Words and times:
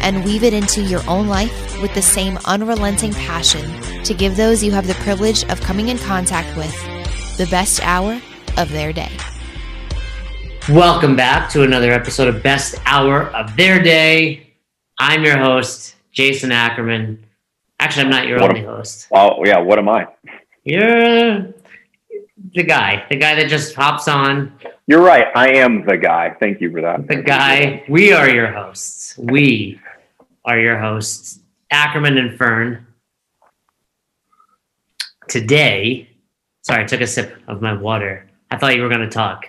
and 0.00 0.24
weave 0.24 0.42
it 0.44 0.52
into 0.54 0.82
your 0.82 1.02
own 1.08 1.26
life 1.28 1.80
with 1.80 1.92
the 1.94 2.02
same 2.02 2.38
unrelenting 2.44 3.12
passion 3.12 3.80
to 4.04 4.14
give 4.14 4.36
those 4.36 4.62
you 4.62 4.72
have 4.72 4.86
the 4.86 4.94
privilege 4.94 5.44
of 5.50 5.60
coming 5.60 5.88
in 5.88 5.98
contact 5.98 6.56
with 6.56 6.74
the 7.36 7.46
best 7.46 7.80
hour 7.84 8.20
of 8.58 8.70
their 8.70 8.92
day. 8.92 9.10
Welcome 10.68 11.16
back 11.16 11.50
to 11.50 11.62
another 11.62 11.90
episode 11.92 12.28
of 12.34 12.42
Best 12.42 12.76
Hour 12.86 13.24
of 13.34 13.56
Their 13.56 13.82
Day. 13.82 14.46
I'm 14.98 15.24
your 15.24 15.38
host, 15.38 15.96
Jason 16.12 16.52
Ackerman. 16.52 17.24
Actually, 17.80 18.04
I'm 18.04 18.10
not 18.10 18.26
your 18.26 18.40
What 18.40 18.50
only 18.50 18.60
am- 18.60 18.66
host. 18.76 19.08
Oh 19.12 19.42
yeah, 19.44 19.58
what 19.58 19.78
am 19.78 19.88
I? 19.88 20.06
You're 20.64 21.52
the 22.54 22.62
guy, 22.62 23.04
the 23.10 23.16
guy 23.16 23.34
that 23.34 23.48
just 23.48 23.74
hops 23.74 24.08
on, 24.08 24.52
You're 24.86 25.02
right. 25.02 25.26
I 25.34 25.50
am 25.54 25.84
the 25.84 25.96
guy. 25.96 26.34
Thank 26.40 26.60
you 26.60 26.70
for 26.72 26.80
that. 26.80 27.06
the 27.06 27.16
guy. 27.22 27.84
We 27.88 28.12
are 28.12 28.28
your 28.28 28.48
hosts. 28.52 29.16
We 29.18 29.80
are 30.44 30.58
your 30.58 30.78
hosts, 30.78 31.40
Ackerman 31.70 32.18
and 32.18 32.36
Fern. 32.36 32.86
Today, 35.28 36.08
sorry, 36.62 36.82
I 36.84 36.86
took 36.86 37.00
a 37.00 37.06
sip 37.06 37.36
of 37.46 37.62
my 37.62 37.72
water. 37.74 38.28
I 38.50 38.56
thought 38.56 38.74
you 38.74 38.82
were 38.82 38.88
going 38.88 39.00
to 39.02 39.08
talk. 39.08 39.46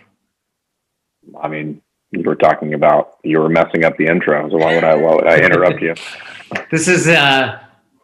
I 1.42 1.48
mean, 1.48 1.82
you 2.12 2.22
were 2.24 2.36
talking 2.36 2.74
about 2.74 3.18
you 3.24 3.40
were 3.40 3.50
messing 3.50 3.86
up 3.86 3.98
the 3.98 4.06
intro, 4.06 4.48
so 4.50 4.58
why 4.58 4.76
would 4.76 4.84
I? 4.84 4.96
Why 4.96 5.16
would 5.16 5.28
I 5.28 5.40
interrupt 5.40 5.82
you? 5.82 5.96
This 6.70 6.90
is 6.90 7.08
uh 7.08 7.61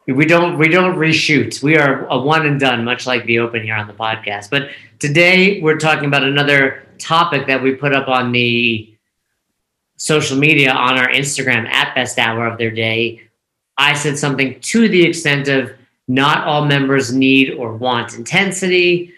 we 0.08 0.26
don't 0.26 0.58
we 0.58 0.70
don't 0.70 0.96
reshoot. 0.96 1.62
We 1.62 1.78
are 1.78 2.08
a 2.08 2.18
one 2.18 2.46
and 2.46 2.60
done, 2.60 2.86
much 2.86 3.06
like 3.06 3.26
the 3.26 3.40
open 3.40 3.64
here 3.64 3.76
on 3.76 3.88
the 3.88 3.94
podcast. 3.94 4.50
But 4.50 4.70
today 5.00 5.62
we're 5.62 5.78
talking 5.78 6.06
about 6.06 6.24
another 6.24 6.88
topic 6.98 7.48
that 7.48 7.62
we 7.62 7.76
put 7.76 7.94
up 7.94 8.08
on 8.08 8.32
the 8.32 8.94
social 9.98 10.38
media 10.38 10.72
on 10.72 10.98
our 10.98 11.10
Instagram 11.10 11.68
at 11.68 11.94
best 11.94 12.18
hour 12.18 12.48
of 12.48 12.58
their 12.58 12.72
day. 12.72 13.22
I 13.78 13.94
said 13.94 14.18
something 14.18 14.60
to 14.62 14.88
the 14.88 15.04
extent 15.04 15.50
of 15.50 15.72
not 16.08 16.48
all 16.48 16.66
members 16.66 17.14
need 17.14 17.54
or 17.56 17.74
want 17.74 18.16
intensity. 18.16 19.14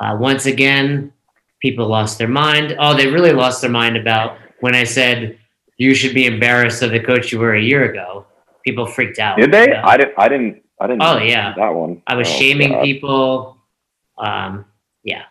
Uh, 0.00 0.16
once 0.18 0.46
again, 0.46 1.12
people 1.60 1.86
lost 1.86 2.18
their 2.18 2.28
mind. 2.28 2.74
Oh, 2.78 2.96
they 2.96 3.06
really 3.06 3.32
lost 3.32 3.60
their 3.60 3.70
mind 3.70 3.96
about 3.96 4.38
when 4.60 4.74
I 4.74 4.84
said 4.84 5.38
you 5.76 5.94
should 5.94 6.12
be 6.14 6.26
embarrassed 6.26 6.82
of 6.82 6.90
the 6.90 7.00
coach 7.00 7.30
you 7.30 7.38
were 7.38 7.54
a 7.54 7.62
year 7.62 7.88
ago. 7.88 8.26
People 8.64 8.86
freaked 8.86 9.18
out. 9.18 9.38
Did 9.38 9.52
they? 9.52 9.72
I 9.72 9.96
didn't. 9.96 10.14
I 10.18 10.28
didn't. 10.28 10.62
I 10.80 10.86
didn't. 10.86 11.02
Oh, 11.02 11.18
yeah. 11.18 11.54
that 11.56 11.68
one. 11.74 12.02
I 12.06 12.16
was 12.16 12.28
Oh, 12.28 12.38
shaming 12.38 12.72
God. 12.72 12.82
people. 12.84 13.58
Um, 14.18 14.64
yeah. 15.02 15.24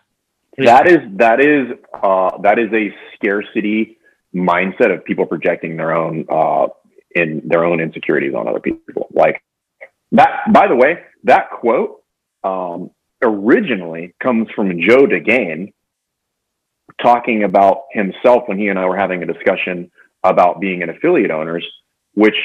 That 0.58 0.86
is 0.86 0.98
that 1.16 1.40
is 1.40 1.72
uh, 1.92 2.38
that 2.42 2.58
is 2.60 2.72
a 2.72 2.94
scarcity 3.14 3.98
mindset 4.34 4.94
of 4.94 5.04
people 5.04 5.26
projecting 5.26 5.76
their 5.76 5.92
own 5.92 6.26
uh, 6.30 6.68
in 7.10 7.42
their 7.44 7.64
own 7.64 7.80
insecurities 7.80 8.34
on 8.34 8.46
other 8.46 8.60
people. 8.60 9.08
Like 9.12 9.42
that. 10.12 10.42
By 10.52 10.68
the 10.68 10.76
way, 10.76 11.00
that 11.24 11.50
quote 11.50 12.02
um, 12.44 12.90
originally 13.20 14.14
comes 14.22 14.46
from 14.54 14.80
Joe 14.80 15.06
DeGane 15.06 15.72
talking 17.02 17.42
about 17.42 17.84
himself 17.90 18.44
when 18.46 18.58
he 18.58 18.68
and 18.68 18.78
I 18.78 18.86
were 18.86 18.96
having 18.96 19.24
a 19.24 19.26
discussion 19.26 19.90
about 20.22 20.60
being 20.60 20.82
an 20.84 20.90
affiliate 20.90 21.32
owners, 21.32 21.66
which 22.14 22.36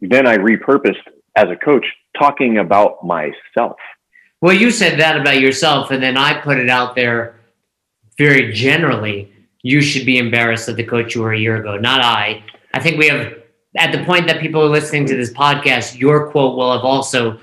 then 0.00 0.26
I 0.26 0.36
repurposed 0.36 1.02
as 1.36 1.46
a 1.50 1.56
coach 1.56 1.86
talking 2.18 2.58
about 2.58 3.04
myself. 3.04 3.76
Well, 4.40 4.54
you 4.54 4.70
said 4.70 5.00
that 5.00 5.16
about 5.20 5.40
yourself, 5.40 5.90
and 5.90 6.02
then 6.02 6.16
I 6.16 6.40
put 6.40 6.58
it 6.58 6.68
out 6.68 6.94
there 6.94 7.40
very 8.18 8.52
generally. 8.52 9.32
You 9.62 9.80
should 9.80 10.04
be 10.04 10.18
embarrassed 10.18 10.68
of 10.68 10.76
the 10.76 10.84
coach 10.84 11.14
you 11.14 11.22
were 11.22 11.32
a 11.32 11.38
year 11.38 11.56
ago, 11.56 11.76
not 11.78 12.00
I. 12.02 12.44
I 12.74 12.80
think 12.80 12.98
we 12.98 13.08
have, 13.08 13.32
at 13.76 13.92
the 13.92 14.04
point 14.04 14.26
that 14.26 14.40
people 14.40 14.62
are 14.62 14.68
listening 14.68 15.06
to 15.06 15.16
this 15.16 15.32
podcast, 15.32 15.98
your 15.98 16.30
quote 16.30 16.56
will 16.56 16.72
have 16.72 16.84
also 16.84 17.40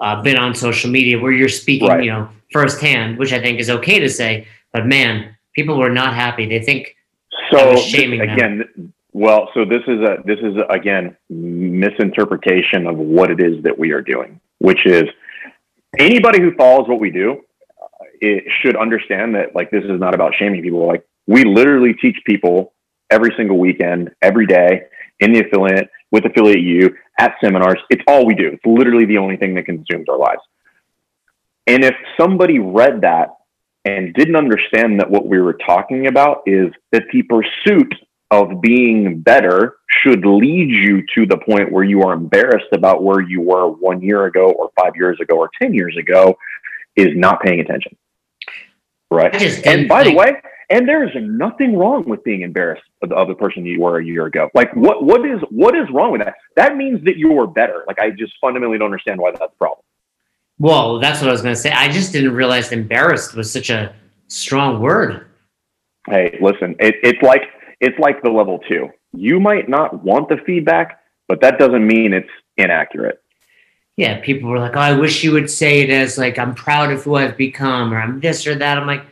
uh, 0.00 0.22
been 0.22 0.36
on 0.36 0.54
social 0.54 0.90
media 0.90 1.18
where 1.18 1.32
you're 1.32 1.48
speaking, 1.48 1.88
Right. 1.88 2.04
you 2.04 2.12
know, 2.12 2.28
firsthand, 2.52 3.18
which 3.18 3.32
I 3.32 3.40
think 3.40 3.58
is 3.58 3.68
okay 3.68 3.98
to 3.98 4.08
say. 4.08 4.46
But 4.72 4.86
man, 4.86 5.36
people 5.54 5.76
were 5.76 5.90
not 5.90 6.14
happy. 6.14 6.46
They 6.46 6.60
think 6.60 6.94
So 7.50 7.76
shaming 7.76 8.20
again, 8.20 8.92
well, 9.16 9.48
so 9.54 9.64
this 9.64 9.80
is 9.88 9.98
a 10.00 10.18
this 10.26 10.38
is 10.40 10.58
a, 10.58 10.70
again 10.70 11.16
misinterpretation 11.30 12.86
of 12.86 12.98
what 12.98 13.30
it 13.30 13.40
is 13.40 13.62
that 13.62 13.78
we 13.78 13.92
are 13.92 14.02
doing, 14.02 14.38
which 14.58 14.84
is 14.84 15.04
anybody 15.98 16.38
who 16.38 16.54
follows 16.54 16.86
what 16.86 17.00
we 17.00 17.10
do, 17.10 17.40
uh, 17.82 18.04
it 18.20 18.44
should 18.60 18.76
understand 18.76 19.34
that 19.34 19.54
like 19.54 19.70
this 19.70 19.84
is 19.84 19.98
not 19.98 20.14
about 20.14 20.34
shaming 20.38 20.60
people. 20.60 20.86
Like 20.86 21.02
we 21.26 21.44
literally 21.44 21.94
teach 21.94 22.18
people 22.26 22.74
every 23.10 23.30
single 23.38 23.58
weekend, 23.58 24.10
every 24.20 24.44
day 24.44 24.82
in 25.20 25.32
the 25.32 25.46
affiliate 25.46 25.88
with 26.12 26.26
affiliate 26.26 26.60
U 26.60 26.94
at 27.18 27.36
seminars. 27.42 27.78
It's 27.88 28.04
all 28.06 28.26
we 28.26 28.34
do. 28.34 28.48
It's 28.48 28.66
literally 28.66 29.06
the 29.06 29.16
only 29.16 29.38
thing 29.38 29.54
that 29.54 29.64
consumes 29.64 30.10
our 30.10 30.18
lives. 30.18 30.42
And 31.66 31.82
if 31.82 31.94
somebody 32.20 32.58
read 32.58 33.00
that 33.00 33.30
and 33.86 34.12
didn't 34.12 34.36
understand 34.36 35.00
that 35.00 35.10
what 35.10 35.26
we 35.26 35.40
were 35.40 35.56
talking 35.66 36.06
about 36.06 36.42
is 36.44 36.70
that 36.92 37.04
the 37.10 37.22
pursuit 37.22 37.94
of 38.30 38.60
being 38.60 39.20
better 39.20 39.76
should 39.88 40.26
lead 40.26 40.68
you 40.68 41.04
to 41.14 41.26
the 41.26 41.38
point 41.38 41.70
where 41.70 41.84
you 41.84 42.02
are 42.02 42.12
embarrassed 42.12 42.72
about 42.72 43.02
where 43.02 43.20
you 43.20 43.40
were 43.40 43.68
one 43.68 44.02
year 44.02 44.26
ago 44.26 44.50
or 44.50 44.70
five 44.78 44.92
years 44.96 45.18
ago 45.20 45.36
or 45.36 45.50
10 45.60 45.72
years 45.74 45.96
ago 45.96 46.36
is 46.96 47.10
not 47.14 47.40
paying 47.40 47.60
attention. 47.60 47.96
Right. 49.10 49.34
I 49.34 49.38
just 49.38 49.62
didn't 49.62 49.80
And 49.80 49.88
by 49.88 50.02
the 50.02 50.14
way, 50.14 50.40
and 50.70 50.88
there 50.88 51.04
is 51.04 51.10
nothing 51.14 51.76
wrong 51.76 52.08
with 52.08 52.24
being 52.24 52.42
embarrassed 52.42 52.82
of 53.00 53.10
the, 53.10 53.14
of 53.14 53.28
the 53.28 53.36
person 53.36 53.64
you 53.64 53.80
were 53.80 54.00
a 54.00 54.04
year 54.04 54.26
ago. 54.26 54.50
Like 54.54 54.74
what, 54.74 55.04
what 55.04 55.24
is, 55.24 55.40
what 55.50 55.76
is 55.76 55.88
wrong 55.92 56.10
with 56.10 56.22
that? 56.22 56.34
That 56.56 56.76
means 56.76 57.04
that 57.04 57.16
you 57.16 57.38
are 57.38 57.46
better. 57.46 57.84
Like 57.86 58.00
I 58.00 58.10
just 58.10 58.32
fundamentally 58.40 58.78
don't 58.78 58.86
understand 58.86 59.20
why 59.20 59.30
that's 59.30 59.52
a 59.52 59.56
problem. 59.56 59.84
Well, 60.58 60.98
that's 60.98 61.20
what 61.20 61.28
I 61.28 61.32
was 61.32 61.42
going 61.42 61.54
to 61.54 61.60
say. 61.60 61.70
I 61.70 61.88
just 61.88 62.12
didn't 62.12 62.34
realize 62.34 62.72
embarrassed 62.72 63.34
was 63.36 63.52
such 63.52 63.70
a 63.70 63.94
strong 64.26 64.80
word. 64.80 65.26
hey, 66.08 66.38
listen, 66.40 66.74
it, 66.80 66.96
it's 67.02 67.22
like 67.22 67.42
it's 67.80 67.98
like 67.98 68.22
the 68.22 68.30
level 68.30 68.60
two. 68.68 68.90
You 69.12 69.40
might 69.40 69.68
not 69.68 70.02
want 70.02 70.28
the 70.28 70.36
feedback, 70.46 71.00
but 71.28 71.40
that 71.40 71.58
doesn't 71.58 71.86
mean 71.86 72.12
it's 72.12 72.30
inaccurate. 72.56 73.22
Yeah, 73.96 74.20
people 74.20 74.50
were 74.50 74.58
like, 74.58 74.76
"Oh, 74.76 74.80
I 74.80 74.92
wish 74.92 75.24
you 75.24 75.32
would 75.32 75.50
say 75.50 75.80
it 75.80 75.90
as 75.90 76.18
like 76.18 76.38
I'm 76.38 76.54
proud 76.54 76.92
of 76.92 77.02
who 77.02 77.14
I've 77.14 77.36
become, 77.36 77.94
or 77.94 77.98
I'm 77.98 78.20
this 78.20 78.46
or 78.46 78.54
that." 78.54 78.76
I'm 78.76 78.86
like, 78.86 79.02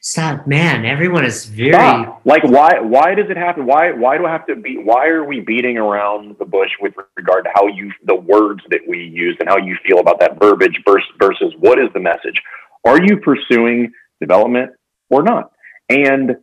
"Stop, 0.00 0.46
man! 0.46 0.84
Everyone 0.84 1.24
is 1.24 1.46
very 1.46 1.72
Stop. 1.72 2.20
Like, 2.24 2.44
why? 2.44 2.78
Why 2.78 3.16
does 3.16 3.28
it 3.28 3.36
happen? 3.36 3.66
Why? 3.66 3.90
Why 3.90 4.16
do 4.16 4.26
I 4.26 4.30
have 4.30 4.46
to 4.46 4.54
be? 4.54 4.78
Why 4.78 5.08
are 5.08 5.24
we 5.24 5.40
beating 5.40 5.78
around 5.78 6.36
the 6.38 6.44
bush 6.44 6.70
with 6.80 6.94
regard 7.16 7.44
to 7.44 7.50
how 7.56 7.66
you, 7.66 7.90
the 8.04 8.14
words 8.14 8.62
that 8.70 8.82
we 8.86 9.02
use, 9.02 9.36
and 9.40 9.48
how 9.48 9.56
you 9.56 9.76
feel 9.84 9.98
about 9.98 10.20
that 10.20 10.38
verbiage 10.38 10.80
versus 10.86 11.10
versus 11.18 11.52
what 11.58 11.80
is 11.80 11.88
the 11.92 12.00
message? 12.00 12.40
Are 12.84 13.02
you 13.02 13.16
pursuing 13.16 13.92
development 14.20 14.70
or 15.10 15.24
not? 15.24 15.50
And 15.88 16.36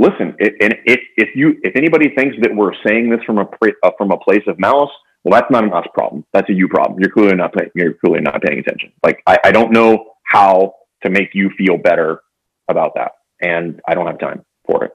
listen, 0.00 0.34
it, 0.38 0.54
and 0.60 0.74
if 0.86 1.00
if 1.16 1.36
you 1.36 1.60
if 1.62 1.76
anybody 1.76 2.08
thinks 2.16 2.36
that 2.40 2.54
we're 2.54 2.72
saying 2.86 3.10
this 3.10 3.20
from 3.24 3.38
a 3.38 3.44
pre- 3.44 3.74
uh, 3.82 3.90
from 3.98 4.10
a 4.10 4.18
place 4.18 4.42
of 4.46 4.58
malice, 4.58 4.90
well, 5.22 5.38
that's 5.38 5.50
not 5.50 5.64
an 5.64 5.72
us 5.72 5.86
problem. 5.94 6.24
That's 6.32 6.48
a 6.48 6.54
you 6.54 6.66
problem. 6.68 6.98
You're 7.00 7.10
clearly 7.10 7.36
not 7.36 7.52
pay, 7.52 7.70
you're 7.74 7.94
clearly 7.94 8.20
not 8.20 8.42
paying 8.42 8.58
attention. 8.58 8.92
Like 9.04 9.22
I, 9.26 9.38
I 9.44 9.52
don't 9.52 9.72
know 9.72 10.14
how 10.24 10.74
to 11.02 11.10
make 11.10 11.34
you 11.34 11.50
feel 11.56 11.76
better 11.76 12.22
about 12.68 12.94
that, 12.94 13.12
and 13.40 13.80
I 13.86 13.94
don't 13.94 14.06
have 14.06 14.18
time 14.18 14.44
for 14.66 14.84
it. 14.84 14.92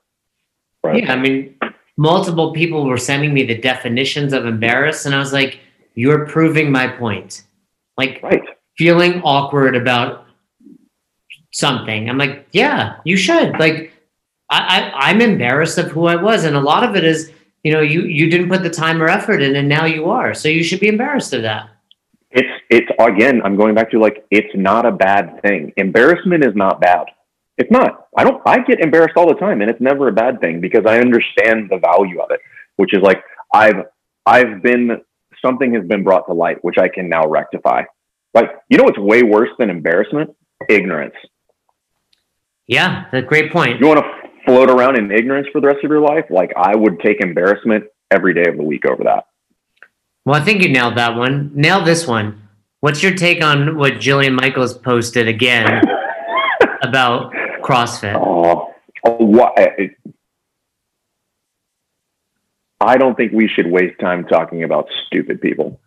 Right? 0.83 1.03
Yeah, 1.03 1.13
I 1.13 1.15
mean, 1.15 1.55
multiple 1.97 2.53
people 2.53 2.85
were 2.85 2.97
sending 2.97 3.33
me 3.33 3.43
the 3.43 3.57
definitions 3.57 4.33
of 4.33 4.45
embarrassed, 4.45 5.05
and 5.05 5.13
I 5.13 5.19
was 5.19 5.33
like, 5.33 5.59
"You're 5.93 6.25
proving 6.25 6.71
my 6.71 6.87
point." 6.87 7.43
Like 7.97 8.19
Right. 8.21 8.41
feeling 8.77 9.21
awkward 9.23 9.75
about 9.75 10.25
something. 11.51 12.09
I'm 12.09 12.17
like, 12.17 12.47
"Yeah, 12.51 12.97
you 13.05 13.15
should." 13.15 13.57
Like, 13.59 13.91
I, 14.55 14.79
I 14.79 15.09
I'm 15.09 15.21
embarrassed 15.21 15.77
of 15.77 15.91
who 15.91 16.07
I 16.07 16.15
was, 16.15 16.45
and 16.45 16.55
a 16.55 16.61
lot 16.61 16.83
of 16.83 16.95
it 16.95 17.03
is, 17.03 17.31
you 17.63 17.71
know, 17.73 17.81
you 17.81 18.03
you 18.03 18.29
didn't 18.29 18.49
put 18.49 18.63
the 18.63 18.69
time 18.69 19.01
or 19.01 19.07
effort 19.07 19.41
in, 19.41 19.55
and 19.55 19.67
now 19.67 19.85
you 19.85 20.09
are. 20.09 20.33
So 20.33 20.47
you 20.47 20.63
should 20.63 20.79
be 20.79 20.87
embarrassed 20.87 21.33
of 21.33 21.41
that. 21.41 21.69
It's 22.31 22.49
it's 22.69 22.89
again. 22.99 23.41
I'm 23.43 23.55
going 23.55 23.75
back 23.75 23.91
to 23.91 23.99
like 23.99 24.25
it's 24.31 24.53
not 24.55 24.85
a 24.85 24.91
bad 24.91 25.41
thing. 25.41 25.73
Embarrassment 25.77 26.43
is 26.43 26.55
not 26.55 26.79
bad. 26.79 27.05
It's 27.57 27.71
not. 27.71 28.07
I 28.17 28.23
don't. 28.23 28.41
I 28.45 28.59
get 28.59 28.79
embarrassed 28.79 29.15
all 29.17 29.27
the 29.27 29.39
time, 29.39 29.61
and 29.61 29.69
it's 29.69 29.81
never 29.81 30.07
a 30.07 30.13
bad 30.13 30.41
thing 30.41 30.61
because 30.61 30.85
I 30.85 30.99
understand 30.99 31.69
the 31.69 31.77
value 31.77 32.19
of 32.21 32.31
it. 32.31 32.39
Which 32.77 32.93
is 32.93 33.01
like 33.01 33.23
I've 33.53 33.85
I've 34.25 34.61
been 34.61 35.01
something 35.43 35.73
has 35.73 35.85
been 35.85 36.03
brought 36.03 36.27
to 36.27 36.33
light, 36.33 36.63
which 36.63 36.77
I 36.77 36.87
can 36.87 37.09
now 37.09 37.27
rectify. 37.27 37.83
Like 38.33 38.51
you 38.69 38.77
know 38.77 38.83
what's 38.83 38.99
way 38.99 39.23
worse 39.23 39.49
than 39.59 39.69
embarrassment 39.69 40.35
ignorance. 40.69 41.15
Yeah, 42.67 43.05
that's 43.11 43.23
a 43.23 43.27
great 43.27 43.51
point. 43.51 43.79
You 43.79 43.87
want 43.87 43.99
to 43.99 44.14
float 44.55 44.69
around 44.69 44.97
in 44.97 45.11
ignorance 45.11 45.47
for 45.51 45.59
the 45.59 45.67
rest 45.67 45.83
of 45.83 45.89
your 45.89 45.99
life? 45.99 46.25
Like 46.29 46.53
I 46.55 46.75
would 46.75 46.99
take 47.01 47.19
embarrassment 47.19 47.85
every 48.09 48.33
day 48.33 48.45
of 48.47 48.55
the 48.55 48.63
week 48.63 48.85
over 48.85 49.03
that. 49.03 49.27
Well, 50.23 50.41
I 50.41 50.43
think 50.43 50.61
you 50.61 50.69
nailed 50.69 50.97
that 50.97 51.15
one. 51.15 51.51
Nail 51.53 51.83
this 51.83 52.07
one. 52.07 52.41
What's 52.79 53.03
your 53.03 53.15
take 53.15 53.43
on 53.43 53.77
what 53.77 53.93
Jillian 53.93 54.33
Michaels 54.33 54.77
posted 54.77 55.27
again 55.27 55.81
about 56.83 57.33
CrossFit? 57.61 58.15
Uh, 58.15 58.71
oh, 59.05 59.25
what? 59.25 59.57
I 62.79 62.97
don't 62.97 63.15
think 63.15 63.33
we 63.33 63.47
should 63.47 63.69
waste 63.69 63.99
time 63.99 64.25
talking 64.25 64.63
about 64.63 64.87
stupid 65.07 65.41
people. 65.41 65.79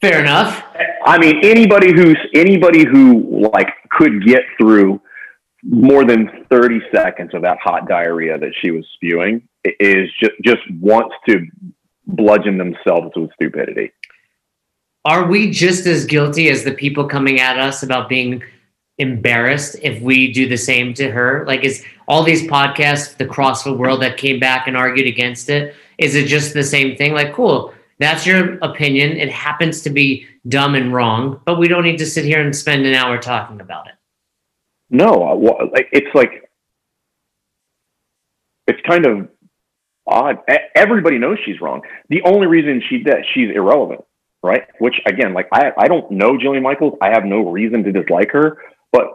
Fair 0.00 0.20
enough. 0.20 0.62
I 1.04 1.18
mean, 1.18 1.40
anybody 1.42 1.92
who's 1.92 2.18
anybody 2.34 2.84
who 2.84 3.48
like 3.52 3.72
could 3.90 4.24
get 4.24 4.42
through 4.58 5.00
more 5.68 6.04
than 6.04 6.46
30 6.48 6.80
seconds 6.94 7.34
of 7.34 7.42
that 7.42 7.58
hot 7.58 7.88
diarrhea 7.88 8.38
that 8.38 8.52
she 8.62 8.70
was 8.70 8.86
spewing 8.94 9.46
is 9.64 10.08
just 10.20 10.32
just 10.44 10.62
wants 10.80 11.14
to 11.28 11.44
bludgeon 12.06 12.56
themselves 12.56 13.10
with 13.16 13.32
stupidity. 13.34 13.90
Are 15.04 15.26
we 15.26 15.50
just 15.50 15.86
as 15.86 16.04
guilty 16.04 16.48
as 16.48 16.64
the 16.64 16.72
people 16.72 17.08
coming 17.08 17.40
at 17.40 17.58
us 17.58 17.82
about 17.82 18.08
being 18.08 18.42
embarrassed 18.98 19.76
if 19.82 20.00
we 20.02 20.32
do 20.32 20.48
the 20.48 20.56
same 20.56 20.94
to 20.94 21.10
her? 21.10 21.44
Like, 21.46 21.64
is 21.64 21.84
all 22.08 22.22
these 22.22 22.42
podcasts, 22.44 23.16
the 23.16 23.26
CrossFit 23.26 23.76
world 23.76 24.02
that 24.02 24.16
came 24.16 24.40
back 24.40 24.66
and 24.66 24.76
argued 24.76 25.06
against 25.06 25.48
it, 25.48 25.74
is 25.98 26.14
it 26.14 26.26
just 26.26 26.54
the 26.54 26.64
same 26.64 26.96
thing? 26.96 27.12
Like, 27.12 27.32
cool, 27.32 27.74
that's 27.98 28.26
your 28.26 28.58
opinion. 28.58 29.16
It 29.16 29.30
happens 29.30 29.82
to 29.82 29.90
be 29.90 30.26
dumb 30.48 30.74
and 30.74 30.92
wrong, 30.92 31.40
but 31.44 31.58
we 31.58 31.68
don't 31.68 31.84
need 31.84 31.98
to 31.98 32.06
sit 32.06 32.24
here 32.24 32.40
and 32.40 32.54
spend 32.54 32.86
an 32.86 32.94
hour 32.94 33.18
talking 33.18 33.60
about 33.60 33.88
it. 33.88 33.94
No, 34.90 35.40
it's 35.92 36.14
like, 36.14 36.48
it's 38.66 38.80
kind 38.86 39.06
of 39.06 39.28
odd. 40.06 40.38
Everybody 40.74 41.18
knows 41.18 41.38
she's 41.44 41.60
wrong. 41.60 41.82
The 42.08 42.22
only 42.22 42.46
reason 42.46 42.82
she 42.88 43.02
that 43.04 43.24
she's 43.32 43.50
irrelevant, 43.54 44.02
right? 44.42 44.62
Which 44.78 45.00
again, 45.06 45.34
like 45.34 45.48
I, 45.52 45.72
I 45.78 45.88
don't 45.88 46.10
know 46.10 46.32
Jillian 46.36 46.62
Michaels. 46.62 46.98
I 47.00 47.10
have 47.10 47.24
no 47.24 47.50
reason 47.50 47.82
to 47.84 47.92
dislike 47.92 48.30
her, 48.32 48.58
but 48.92 49.14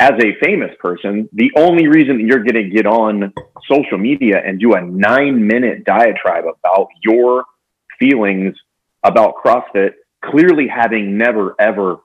as 0.00 0.12
a 0.12 0.34
famous 0.44 0.70
person, 0.80 1.28
the 1.32 1.50
only 1.56 1.86
reason 1.86 2.26
you're 2.26 2.44
going 2.44 2.64
to 2.64 2.68
get 2.68 2.86
on 2.86 3.32
social 3.70 3.98
media 3.98 4.42
and 4.44 4.58
do 4.58 4.74
a 4.74 4.80
nine 4.80 5.46
minute 5.46 5.84
diatribe 5.84 6.44
about 6.44 6.88
your 7.02 7.44
feelings 7.98 8.54
about 9.04 9.34
CrossFit, 9.36 9.92
clearly 10.24 10.66
having 10.68 11.16
never 11.16 11.54
ever 11.58 11.98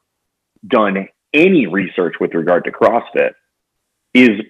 done 0.68 1.08
any 1.34 1.68
research 1.68 2.16
with 2.20 2.34
regard 2.34 2.66
to 2.66 2.72
CrossFit, 2.72 3.32
is 4.14 4.42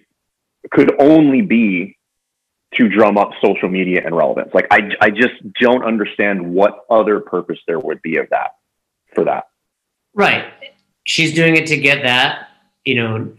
could 0.72 1.00
only 1.00 1.42
be 1.42 1.98
to 2.76 2.88
drum 2.88 3.18
up 3.18 3.32
social 3.44 3.70
media 3.70 4.02
and 4.06 4.16
relevance. 4.16 4.54
Like 4.54 4.68
I, 4.72 4.92
I 5.02 5.10
just 5.10 5.34
don't 5.60 5.84
understand 5.84 6.54
what 6.54 6.86
other 6.90 7.20
purpose 7.20 7.60
there 7.68 7.80
would 7.80 8.02
be 8.02 8.18
of 8.18 8.30
that 8.30 8.52
for 9.14 9.26
that. 9.26 9.46
Right. 10.14 10.46
She's 11.06 11.34
doing 11.34 11.56
it 11.58 11.68
to 11.68 11.78
get 11.78 12.04
that, 12.04 12.50
you 12.86 12.96
know, 12.96 13.34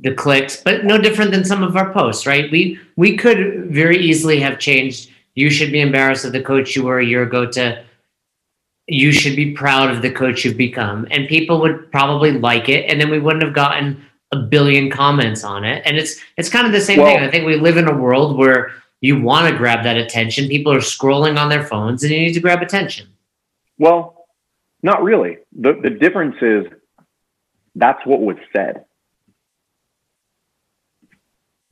the 0.00 0.14
clicks, 0.14 0.56
but 0.62 0.84
no 0.84 0.98
different 0.98 1.30
than 1.30 1.44
some 1.44 1.62
of 1.62 1.76
our 1.76 1.92
posts, 1.92 2.26
right? 2.26 2.50
We 2.50 2.78
we 2.96 3.16
could 3.16 3.70
very 3.70 3.98
easily 3.98 4.40
have 4.40 4.58
changed. 4.58 5.10
You 5.34 5.50
should 5.50 5.70
be 5.70 5.80
embarrassed 5.80 6.24
of 6.24 6.32
the 6.32 6.42
coach 6.42 6.74
you 6.74 6.84
were 6.84 6.98
a 6.98 7.04
year 7.04 7.22
ago 7.22 7.46
to 7.52 7.84
you 8.92 9.10
should 9.10 9.34
be 9.34 9.52
proud 9.52 9.90
of 9.90 10.02
the 10.02 10.10
coach 10.10 10.44
you've 10.44 10.56
become. 10.56 11.06
And 11.10 11.26
people 11.26 11.60
would 11.60 11.90
probably 11.90 12.32
like 12.32 12.68
it. 12.68 12.90
And 12.90 13.00
then 13.00 13.10
we 13.10 13.18
wouldn't 13.18 13.42
have 13.42 13.54
gotten 13.54 14.04
a 14.32 14.36
billion 14.36 14.90
comments 14.90 15.44
on 15.44 15.64
it. 15.64 15.82
And 15.86 15.96
it's 15.96 16.20
it's 16.36 16.50
kind 16.50 16.66
of 16.66 16.72
the 16.72 16.80
same 16.80 16.98
well, 16.98 17.06
thing. 17.06 17.24
I 17.24 17.30
think 17.30 17.46
we 17.46 17.56
live 17.56 17.78
in 17.78 17.88
a 17.88 17.96
world 17.96 18.36
where 18.36 18.72
you 19.00 19.20
want 19.20 19.50
to 19.50 19.56
grab 19.56 19.82
that 19.84 19.96
attention. 19.96 20.48
People 20.48 20.72
are 20.72 20.78
scrolling 20.78 21.38
on 21.38 21.48
their 21.48 21.64
phones 21.64 22.02
and 22.02 22.12
you 22.12 22.20
need 22.20 22.34
to 22.34 22.40
grab 22.40 22.60
attention. 22.60 23.08
Well, 23.78 24.26
not 24.82 25.02
really. 25.02 25.38
The 25.58 25.78
the 25.82 25.90
difference 25.90 26.36
is 26.42 26.66
that's 27.74 28.04
what 28.04 28.20
was 28.20 28.36
said. 28.54 28.84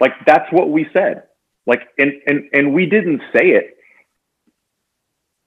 Like 0.00 0.12
that's 0.26 0.50
what 0.50 0.70
we 0.70 0.86
said. 0.94 1.24
Like 1.66 1.82
and 1.98 2.12
and 2.26 2.48
and 2.54 2.74
we 2.74 2.86
didn't 2.86 3.20
say 3.34 3.50
it 3.50 3.76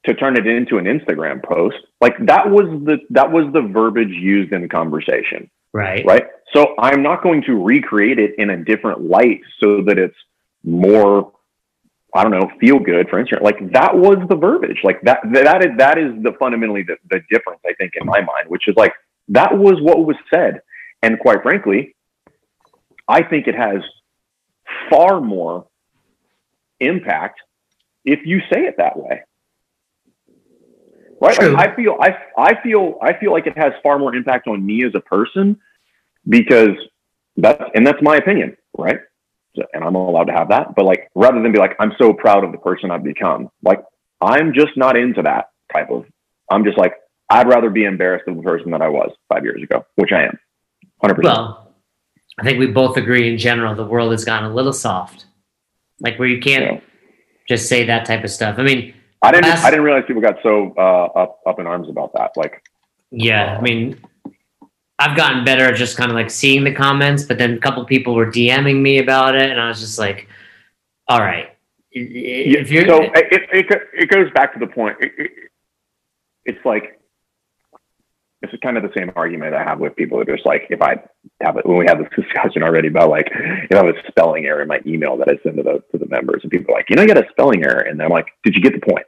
to 0.05 0.13
turn 0.13 0.37
it 0.37 0.45
into 0.45 0.77
an 0.77 0.85
Instagram 0.85 1.43
post. 1.43 1.77
Like 2.01 2.13
that 2.25 2.49
was 2.49 2.65
the 2.85 2.97
that 3.11 3.31
was 3.31 3.51
the 3.53 3.61
verbiage 3.61 4.09
used 4.09 4.51
in 4.51 4.61
the 4.61 4.67
conversation. 4.67 5.49
Right. 5.73 6.05
Right. 6.05 6.25
So 6.53 6.75
I'm 6.77 7.01
not 7.01 7.23
going 7.23 7.41
to 7.43 7.53
recreate 7.53 8.19
it 8.19 8.35
in 8.37 8.51
a 8.51 8.63
different 8.63 9.01
light 9.01 9.41
so 9.59 9.81
that 9.87 9.97
it's 9.97 10.15
more, 10.63 11.31
I 12.13 12.21
don't 12.21 12.31
know, 12.31 12.51
feel 12.59 12.77
good 12.77 13.09
for 13.09 13.19
instance. 13.19 13.41
Like 13.43 13.71
that 13.71 13.97
was 13.97 14.17
the 14.29 14.35
verbiage. 14.35 14.79
Like 14.83 15.01
that, 15.01 15.21
that 15.33 15.65
is, 15.65 15.71
that 15.79 15.97
is 15.97 16.11
the 16.21 16.33
fundamentally 16.39 16.83
the, 16.83 16.97
the 17.09 17.21
difference, 17.31 17.61
I 17.65 17.73
think, 17.73 17.93
in 17.99 18.05
my 18.05 18.19
mind, 18.19 18.49
which 18.49 18.67
is 18.67 18.75
like, 18.75 18.93
that 19.29 19.57
was 19.57 19.81
what 19.81 20.05
was 20.05 20.15
said. 20.31 20.61
And 21.01 21.19
quite 21.19 21.41
frankly, 21.41 21.95
I 23.07 23.23
think 23.23 23.47
it 23.47 23.55
has 23.55 23.81
far 24.91 25.21
more 25.21 25.67
impact 26.79 27.39
if 28.05 28.19
you 28.25 28.41
say 28.51 28.61
it 28.61 28.75
that 28.77 28.97
way. 28.97 29.23
Right? 31.23 31.39
Like 31.39 31.69
I 31.69 31.75
feel 31.75 31.97
I 32.01 32.17
I 32.37 32.61
feel 32.61 32.97
I 33.01 33.17
feel 33.17 33.31
like 33.31 33.47
it 33.47 33.57
has 33.57 33.71
far 33.81 33.97
more 33.97 34.13
impact 34.13 34.47
on 34.47 34.65
me 34.65 34.83
as 34.83 34.91
a 34.93 34.99
person 34.99 35.57
because 36.27 36.75
that's 37.37 37.63
and 37.73 37.87
that's 37.87 38.01
my 38.01 38.17
opinion, 38.17 38.57
right? 38.77 38.99
So, 39.55 39.63
and 39.73 39.83
I'm 39.83 39.95
allowed 39.95 40.25
to 40.25 40.33
have 40.33 40.49
that. 40.49 40.75
But 40.75 40.85
like 40.85 41.09
rather 41.15 41.41
than 41.41 41.51
be 41.53 41.59
like, 41.59 41.75
I'm 41.79 41.93
so 41.97 42.11
proud 42.11 42.43
of 42.43 42.51
the 42.51 42.57
person 42.57 42.91
I've 42.91 43.03
become, 43.03 43.49
like 43.61 43.83
I'm 44.19 44.53
just 44.53 44.75
not 44.75 44.97
into 44.97 45.21
that 45.21 45.51
type 45.71 45.89
of 45.89 46.05
I'm 46.51 46.65
just 46.65 46.77
like, 46.77 46.95
I'd 47.29 47.47
rather 47.47 47.69
be 47.69 47.85
embarrassed 47.85 48.27
of 48.27 48.35
the 48.35 48.43
person 48.43 48.71
that 48.71 48.81
I 48.81 48.89
was 48.89 49.11
five 49.29 49.43
years 49.43 49.63
ago, 49.63 49.85
which 49.95 50.11
I 50.11 50.23
am. 50.23 50.37
100%. 51.03 51.23
Well, 51.23 51.73
I 52.37 52.43
think 52.43 52.59
we 52.59 52.67
both 52.67 52.97
agree 52.97 53.31
in 53.31 53.37
general 53.37 53.75
the 53.75 53.85
world 53.85 54.11
has 54.11 54.25
gotten 54.25 54.51
a 54.51 54.53
little 54.53 54.73
soft. 54.73 55.25
Like 55.99 56.19
where 56.19 56.27
you 56.27 56.41
can't 56.41 56.63
yeah. 56.63 56.79
just 57.47 57.69
say 57.69 57.85
that 57.85 58.05
type 58.05 58.23
of 58.23 58.31
stuff. 58.31 58.59
I 58.59 58.63
mean, 58.63 58.93
I 59.23 59.31
didn't 59.31 59.45
I 59.45 59.69
didn't 59.69 59.85
realize 59.85 60.03
people 60.05 60.21
got 60.21 60.37
so 60.43 60.73
uh, 60.77 61.05
up 61.19 61.39
up 61.45 61.59
in 61.59 61.67
arms 61.67 61.89
about 61.89 62.13
that. 62.13 62.31
Like 62.35 62.61
Yeah, 63.11 63.57
I 63.57 63.61
mean 63.61 63.99
I've 64.99 65.17
gotten 65.17 65.43
better 65.43 65.65
at 65.65 65.75
just 65.75 65.97
kind 65.97 66.11
of 66.11 66.15
like 66.15 66.29
seeing 66.29 66.63
the 66.63 66.73
comments, 66.73 67.23
but 67.23 67.37
then 67.37 67.53
a 67.53 67.59
couple 67.59 67.83
people 67.85 68.15
were 68.15 68.27
DMing 68.27 68.81
me 68.81 68.99
about 68.99 69.35
it, 69.35 69.49
and 69.49 69.59
I 69.59 69.67
was 69.67 69.79
just 69.79 69.97
like, 69.97 70.27
"All 71.07 71.19
right, 71.19 71.49
if 71.91 72.71
you're 72.71 72.85
so 72.85 73.01
it, 73.01 73.49
it, 73.51 73.81
it 73.93 74.09
goes 74.09 74.31
back 74.33 74.53
to 74.53 74.59
the 74.59 74.67
point. 74.67 74.97
It, 74.99 75.11
it, 75.17 75.31
it's 76.45 76.65
like 76.65 76.99
it's 78.41 78.53
kind 78.61 78.77
of 78.77 78.83
the 78.83 78.91
same 78.95 79.11
argument 79.15 79.55
I 79.55 79.63
have 79.63 79.79
with 79.79 79.95
people 79.95 80.19
that 80.19 80.29
are 80.29 80.35
just 80.35 80.45
like, 80.45 80.67
if 80.69 80.81
I 80.81 80.97
have 81.41 81.57
it 81.57 81.65
when 81.65 81.77
we 81.77 81.85
have 81.87 81.99
this 81.99 82.09
discussion 82.15 82.61
already 82.61 82.89
about 82.89 83.09
like 83.09 83.29
if 83.31 83.71
I 83.71 83.85
have 83.85 83.95
a 83.95 84.07
spelling 84.07 84.45
error 84.45 84.61
in 84.61 84.67
my 84.67 84.79
email 84.85 85.17
that 85.17 85.29
I 85.29 85.37
send 85.43 85.57
to 85.57 85.63
the 85.63 85.83
to 85.91 85.97
the 85.97 86.07
members, 86.09 86.41
and 86.43 86.51
people 86.51 86.73
are 86.73 86.77
like, 86.77 86.89
you 86.89 86.95
know, 86.95 87.01
you 87.01 87.07
got 87.07 87.17
a 87.17 87.29
spelling 87.29 87.63
error, 87.63 87.79
and 87.79 88.01
I'm 88.01 88.09
like, 88.09 88.27
did 88.43 88.55
you 88.55 88.61
get 88.61 88.73
the 88.73 88.91
point? 88.91 89.05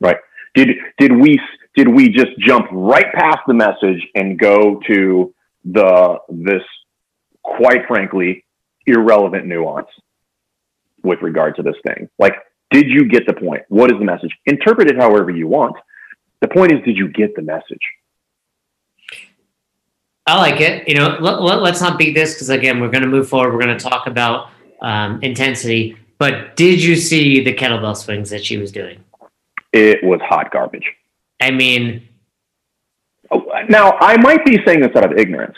Right? 0.00 0.16
Did 0.54 0.76
did 0.98 1.12
we 1.12 1.40
did 1.74 1.88
we 1.88 2.08
just 2.08 2.38
jump 2.38 2.66
right 2.72 3.12
past 3.14 3.40
the 3.46 3.54
message 3.54 4.06
and 4.14 4.38
go 4.38 4.80
to 4.86 5.34
the 5.64 6.18
this 6.28 6.62
quite 7.42 7.86
frankly 7.86 8.44
irrelevant 8.86 9.46
nuance 9.46 9.88
with 11.02 11.20
regard 11.22 11.56
to 11.56 11.62
this 11.62 11.76
thing? 11.86 12.08
Like, 12.18 12.34
did 12.70 12.88
you 12.88 13.06
get 13.08 13.26
the 13.26 13.34
point? 13.34 13.62
What 13.68 13.92
is 13.92 13.98
the 13.98 14.04
message? 14.04 14.30
Interpret 14.46 14.88
it 14.88 14.96
however 14.96 15.30
you 15.30 15.46
want. 15.46 15.76
The 16.40 16.48
point 16.48 16.72
is, 16.72 16.84
did 16.84 16.96
you 16.96 17.08
get 17.08 17.34
the 17.34 17.42
message? 17.42 17.80
I 20.26 20.36
like 20.38 20.60
it. 20.60 20.88
You 20.88 20.96
know, 20.96 21.16
let, 21.20 21.74
us 21.74 21.80
not 21.80 21.98
beat 21.98 22.14
this 22.14 22.34
because 22.34 22.50
again, 22.50 22.80
we're 22.80 22.90
going 22.90 23.04
to 23.04 23.08
move 23.08 23.28
forward. 23.28 23.52
We're 23.52 23.62
going 23.62 23.78
to 23.78 23.82
talk 23.84 24.08
about 24.08 24.50
um, 24.82 25.22
intensity. 25.22 25.96
But 26.18 26.56
did 26.56 26.82
you 26.82 26.96
see 26.96 27.44
the 27.44 27.54
kettlebell 27.54 27.96
swings 27.96 28.30
that 28.30 28.44
she 28.44 28.56
was 28.56 28.72
doing? 28.72 29.04
It 29.76 30.02
was 30.02 30.20
hot 30.22 30.50
garbage. 30.50 30.90
I 31.40 31.50
mean, 31.50 32.08
oh, 33.30 33.44
now 33.68 33.92
I 34.00 34.16
might 34.16 34.42
be 34.44 34.58
saying 34.64 34.80
this 34.80 34.96
out 34.96 35.12
of 35.12 35.18
ignorance 35.18 35.56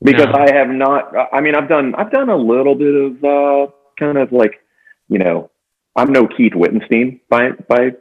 because 0.00 0.26
no. 0.26 0.34
I 0.34 0.52
have 0.52 0.68
not. 0.68 1.12
I 1.32 1.40
mean, 1.40 1.56
I've 1.56 1.68
done 1.68 1.94
I've 1.96 2.12
done 2.12 2.28
a 2.28 2.36
little 2.36 2.76
bit 2.76 2.94
of 2.94 3.24
uh, 3.24 3.72
kind 3.98 4.16
of 4.16 4.30
like 4.30 4.60
you 5.08 5.18
know, 5.18 5.50
I'm 5.96 6.12
no 6.12 6.28
Keith 6.28 6.54
Wittenstein 6.54 7.20
by 7.28 7.50
by 7.50 7.92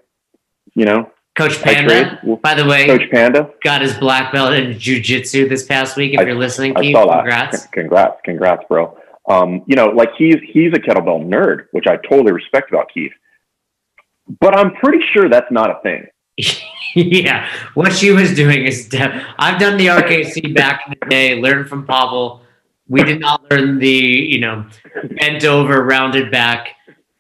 you 0.76 0.86
know. 0.86 1.12
Coach 1.36 1.62
Panda, 1.62 2.20
by 2.44 2.54
the 2.54 2.66
way, 2.66 2.86
Coach 2.86 3.10
Panda 3.12 3.50
got 3.64 3.82
his 3.82 3.94
black 3.98 4.34
belt 4.34 4.54
in 4.54 4.74
jujitsu 4.74 5.48
this 5.48 5.66
past 5.66 5.96
week. 5.96 6.14
If 6.14 6.20
I, 6.20 6.24
you're 6.24 6.36
listening, 6.36 6.76
I 6.76 6.82
Keith, 6.82 6.96
congrats, 6.96 7.66
congrats, 7.68 8.20
congrats, 8.26 8.64
bro. 8.68 8.98
Um, 9.30 9.64
you 9.66 9.76
know, 9.76 9.86
like 9.88 10.10
he's 10.18 10.36
he's 10.46 10.74
a 10.74 10.80
kettlebell 10.80 11.26
nerd, 11.26 11.68
which 11.72 11.88
I 11.88 11.96
totally 11.98 12.34
respect 12.34 12.72
about 12.72 12.92
Keith. 12.94 13.14
But 14.40 14.58
I'm 14.58 14.74
pretty 14.76 15.04
sure 15.12 15.30
that's 15.30 15.52
not 15.52 15.70
a 15.70 15.80
thing. 15.82 16.08
yeah, 16.96 17.50
what 17.74 17.94
she 17.94 18.12
was 18.12 18.34
doing 18.34 18.66
is 18.66 18.88
de- 18.88 19.26
I've 19.38 19.60
done 19.60 19.78
the 19.78 19.88
RKC 19.88 20.56
back 20.56 20.84
in 20.88 20.96
the 21.00 21.10
day, 21.10 21.42
learned 21.42 21.68
from 21.68 21.86
Pavel. 21.86 22.42
We 22.88 23.04
did 23.04 23.20
not 23.20 23.52
learn 23.52 23.80
the 23.80 23.90
you 23.90 24.40
know 24.40 24.66
bent 25.18 25.44
over, 25.44 25.84
rounded 25.84 26.32
back, 26.32 26.70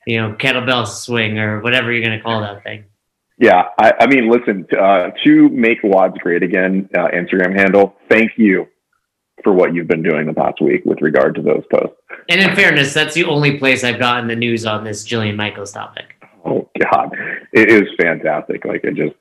you 0.05 0.21
know 0.21 0.33
kettlebell 0.33 0.87
swing 0.87 1.39
or 1.39 1.61
whatever 1.61 1.91
you're 1.91 2.03
gonna 2.03 2.21
call 2.21 2.41
that 2.41 2.63
thing. 2.63 2.85
Yeah, 3.37 3.69
I, 3.77 3.93
I 4.01 4.07
mean, 4.07 4.29
listen, 4.29 4.67
uh, 4.77 5.11
to 5.23 5.49
make 5.49 5.81
WODs 5.81 6.19
great 6.19 6.43
again, 6.43 6.89
uh, 6.93 7.07
Instagram 7.07 7.57
handle. 7.57 7.95
Thank 8.09 8.33
you 8.35 8.67
for 9.43 9.53
what 9.53 9.73
you've 9.73 9.87
been 9.87 10.03
doing 10.03 10.27
the 10.27 10.33
past 10.33 10.61
week 10.61 10.83
with 10.83 11.01
regard 11.01 11.35
to 11.35 11.41
those 11.41 11.63
posts. 11.71 11.95
And 12.27 12.41
in 12.41 12.53
fairness, 12.53 12.93
that's 12.93 13.15
the 13.15 13.23
only 13.23 13.57
place 13.57 13.85
I've 13.85 13.99
gotten 13.99 14.27
the 14.27 14.35
news 14.35 14.65
on 14.65 14.83
this 14.83 15.07
Jillian 15.07 15.37
Michaels 15.37 15.71
topic. 15.71 16.18
Oh 16.49 16.69
God, 16.91 17.15
it 17.53 17.69
is 17.69 17.83
fantastic. 18.01 18.65
Like 18.65 18.83
it 18.83 18.95
just, 18.95 19.15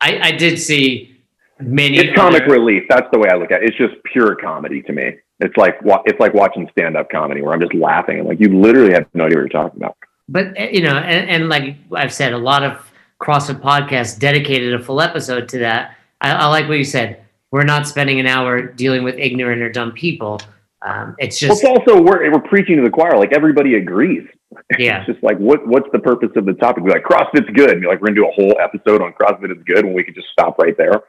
I, 0.00 0.18
I 0.20 0.32
did 0.32 0.58
see 0.58 1.18
many. 1.60 1.98
it's 1.98 2.16
comic 2.16 2.44
relief. 2.46 2.84
That's 2.88 3.06
the 3.12 3.18
way 3.18 3.28
I 3.30 3.36
look 3.36 3.50
at 3.50 3.62
it. 3.62 3.70
It's 3.70 3.78
just 3.78 3.94
pure 4.04 4.36
comedy 4.36 4.82
to 4.82 4.92
me. 4.92 5.16
It's 5.40 5.56
like 5.56 5.78
it's 6.04 6.20
like 6.20 6.34
watching 6.34 6.68
stand 6.72 6.96
up 6.96 7.10
comedy 7.10 7.42
where 7.42 7.52
I'm 7.54 7.60
just 7.60 7.74
laughing 7.74 8.18
and 8.18 8.28
like 8.28 8.40
you 8.40 8.60
literally 8.60 8.92
have 8.92 9.06
no 9.14 9.26
idea 9.26 9.38
what 9.38 9.52
you're 9.52 9.62
talking 9.62 9.80
about. 9.80 9.96
But 10.28 10.58
uh, 10.58 10.64
you 10.70 10.82
know, 10.82 10.96
and, 10.96 11.30
and 11.30 11.48
like 11.48 11.76
I've 11.92 12.12
said, 12.12 12.32
a 12.32 12.38
lot 12.38 12.62
of 12.62 12.90
CrossFit 13.20 13.60
podcasts 13.60 14.18
dedicated 14.18 14.74
a 14.74 14.82
full 14.82 15.00
episode 15.00 15.48
to 15.50 15.58
that. 15.58 15.96
I, 16.20 16.32
I 16.32 16.46
like 16.46 16.68
what 16.68 16.78
you 16.78 16.84
said. 16.84 17.24
We're 17.50 17.64
not 17.64 17.86
spending 17.86 18.20
an 18.20 18.26
hour 18.26 18.60
dealing 18.60 19.04
with 19.04 19.16
ignorant 19.16 19.62
or 19.62 19.70
dumb 19.70 19.92
people. 19.92 20.40
Um, 20.82 21.16
it's 21.18 21.40
Well, 21.42 21.50
just 21.50 21.64
it's 21.64 21.70
also 21.70 22.00
we're 22.00 22.30
we're 22.30 22.40
preaching 22.40 22.76
to 22.76 22.82
the 22.82 22.90
choir. 22.90 23.18
Like 23.18 23.32
everybody 23.32 23.74
agrees. 23.74 24.26
yeah. 24.78 24.98
It's 24.98 25.06
just 25.06 25.22
like 25.22 25.38
what 25.38 25.66
what's 25.66 25.88
the 25.92 25.98
purpose 25.98 26.30
of 26.36 26.46
the 26.46 26.54
topic? 26.54 26.84
We're 26.84 26.90
like 26.90 27.04
CrossFit's 27.04 27.50
good. 27.54 27.70
And 27.70 27.82
you're 27.82 27.90
like 27.90 28.00
we're 28.00 28.08
gonna 28.08 28.20
do 28.20 28.28
a 28.28 28.32
whole 28.32 28.56
episode 28.60 29.02
on 29.02 29.12
CrossFit 29.12 29.56
is 29.56 29.62
good 29.64 29.84
when 29.84 29.94
we 29.94 30.04
could 30.04 30.14
just 30.14 30.28
stop 30.28 30.58
right 30.58 30.76
there. 30.76 31.02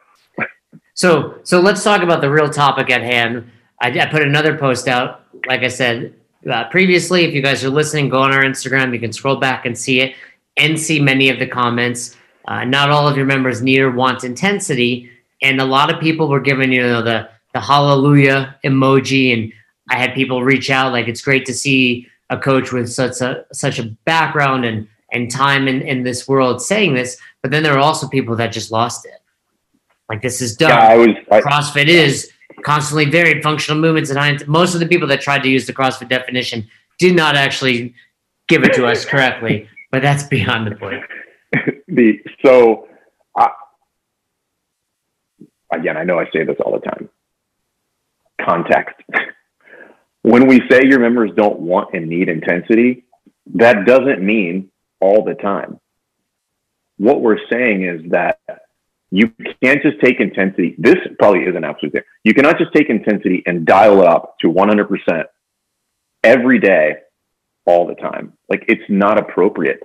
So 0.93 1.39
so 1.43 1.59
let's 1.59 1.83
talk 1.83 2.01
about 2.01 2.21
the 2.21 2.29
real 2.29 2.49
topic 2.49 2.89
at 2.89 3.01
hand. 3.01 3.49
I, 3.81 3.97
I 3.97 4.05
put 4.07 4.21
another 4.21 4.57
post 4.57 4.87
out. 4.87 5.21
Like 5.47 5.61
I 5.61 5.67
said 5.69 6.13
uh, 6.49 6.69
previously, 6.69 7.25
if 7.25 7.33
you 7.33 7.41
guys 7.41 7.63
are 7.63 7.69
listening, 7.69 8.09
go 8.09 8.21
on 8.21 8.33
our 8.33 8.43
Instagram. 8.43 8.93
You 8.93 8.99
can 8.99 9.11
scroll 9.11 9.35
back 9.35 9.65
and 9.65 9.77
see 9.77 10.01
it, 10.01 10.15
and 10.57 10.79
see 10.79 10.99
many 10.99 11.29
of 11.29 11.39
the 11.39 11.47
comments. 11.47 12.15
Uh, 12.47 12.63
not 12.65 12.89
all 12.89 13.07
of 13.07 13.17
your 13.17 13.25
members 13.25 13.61
need 13.61 13.79
or 13.79 13.91
want 13.91 14.23
intensity, 14.23 15.09
and 15.41 15.59
a 15.61 15.65
lot 15.65 15.93
of 15.93 15.99
people 15.99 16.27
were 16.27 16.39
giving 16.39 16.71
you 16.71 16.81
know 16.81 17.01
the 17.01 17.29
the 17.53 17.59
hallelujah 17.59 18.55
emoji, 18.63 19.33
and 19.33 19.51
I 19.89 19.97
had 19.97 20.13
people 20.13 20.43
reach 20.43 20.69
out 20.69 20.91
like 20.91 21.07
it's 21.07 21.21
great 21.21 21.45
to 21.47 21.53
see 21.53 22.07
a 22.29 22.37
coach 22.37 22.71
with 22.71 22.91
such 22.91 23.21
a 23.21 23.45
such 23.53 23.79
a 23.79 23.83
background 24.05 24.65
and 24.65 24.87
and 25.11 25.31
time 25.31 25.67
in, 25.67 25.81
in 25.81 26.03
this 26.03 26.27
world 26.27 26.61
saying 26.61 26.93
this. 26.93 27.17
But 27.41 27.51
then 27.51 27.63
there 27.63 27.73
are 27.73 27.79
also 27.79 28.07
people 28.07 28.35
that 28.35 28.51
just 28.51 28.71
lost 28.71 29.05
it. 29.05 29.21
Like 30.07 30.21
this 30.21 30.41
is 30.41 30.55
dumb. 30.55 30.69
Yeah, 30.69 30.87
I 30.87 30.97
was. 30.97 31.09
I, 31.31 31.41
CrossFit 31.41 31.87
is 31.87 32.31
constantly 32.63 33.05
varied 33.05 33.41
functional 33.43 33.79
movements 33.79 34.09
and 34.09 34.19
high. 34.19 34.37
Most 34.47 34.73
of 34.73 34.79
the 34.79 34.87
people 34.87 35.07
that 35.07 35.21
tried 35.21 35.43
to 35.43 35.49
use 35.49 35.65
the 35.65 35.73
CrossFit 35.73 36.09
definition 36.09 36.67
did 36.97 37.15
not 37.15 37.35
actually 37.35 37.93
give 38.47 38.63
it 38.63 38.73
to 38.73 38.85
us 38.85 39.05
correctly, 39.13 39.67
but 39.91 40.01
that's 40.01 40.23
beyond 40.23 40.67
the 40.67 40.75
point. 40.75 41.03
the 41.87 42.19
so 42.45 42.87
I, 43.35 43.49
again 45.73 45.97
i 45.97 46.03
know 46.03 46.19
i 46.19 46.25
say 46.31 46.43
this 46.43 46.57
all 46.63 46.73
the 46.73 46.85
time 46.85 47.09
context 48.41 48.95
when 50.29 50.47
we 50.47 50.61
say 50.69 50.81
your 50.83 50.99
members 50.99 51.31
don't 51.35 51.59
want 51.59 51.93
and 51.93 52.07
need 52.07 52.29
intensity 52.29 53.05
that 53.55 53.85
doesn't 53.85 54.21
mean 54.21 54.69
all 54.99 55.23
the 55.23 55.33
time. 55.33 55.79
What 56.97 57.21
we're 57.21 57.39
saying 57.49 57.83
is 57.83 58.11
that 58.11 58.39
you 59.09 59.33
can't 59.63 59.81
just 59.81 59.99
take 60.01 60.19
intensity 60.19 60.75
this 60.77 60.97
probably 61.17 61.41
is 61.41 61.55
an 61.55 61.63
absolute 61.63 61.93
thing 61.93 62.03
you 62.23 62.33
cannot 62.33 62.59
just 62.59 62.71
take 62.73 62.89
intensity 62.89 63.41
and 63.47 63.65
dial 63.65 64.01
it 64.01 64.07
up 64.07 64.35
to 64.39 64.51
100% 64.51 65.23
every 66.23 66.59
day 66.59 66.97
all 67.65 67.87
the 67.87 67.95
time. 67.95 68.33
Like 68.49 68.65
it's 68.67 68.83
not 68.89 69.19
appropriate. 69.19 69.79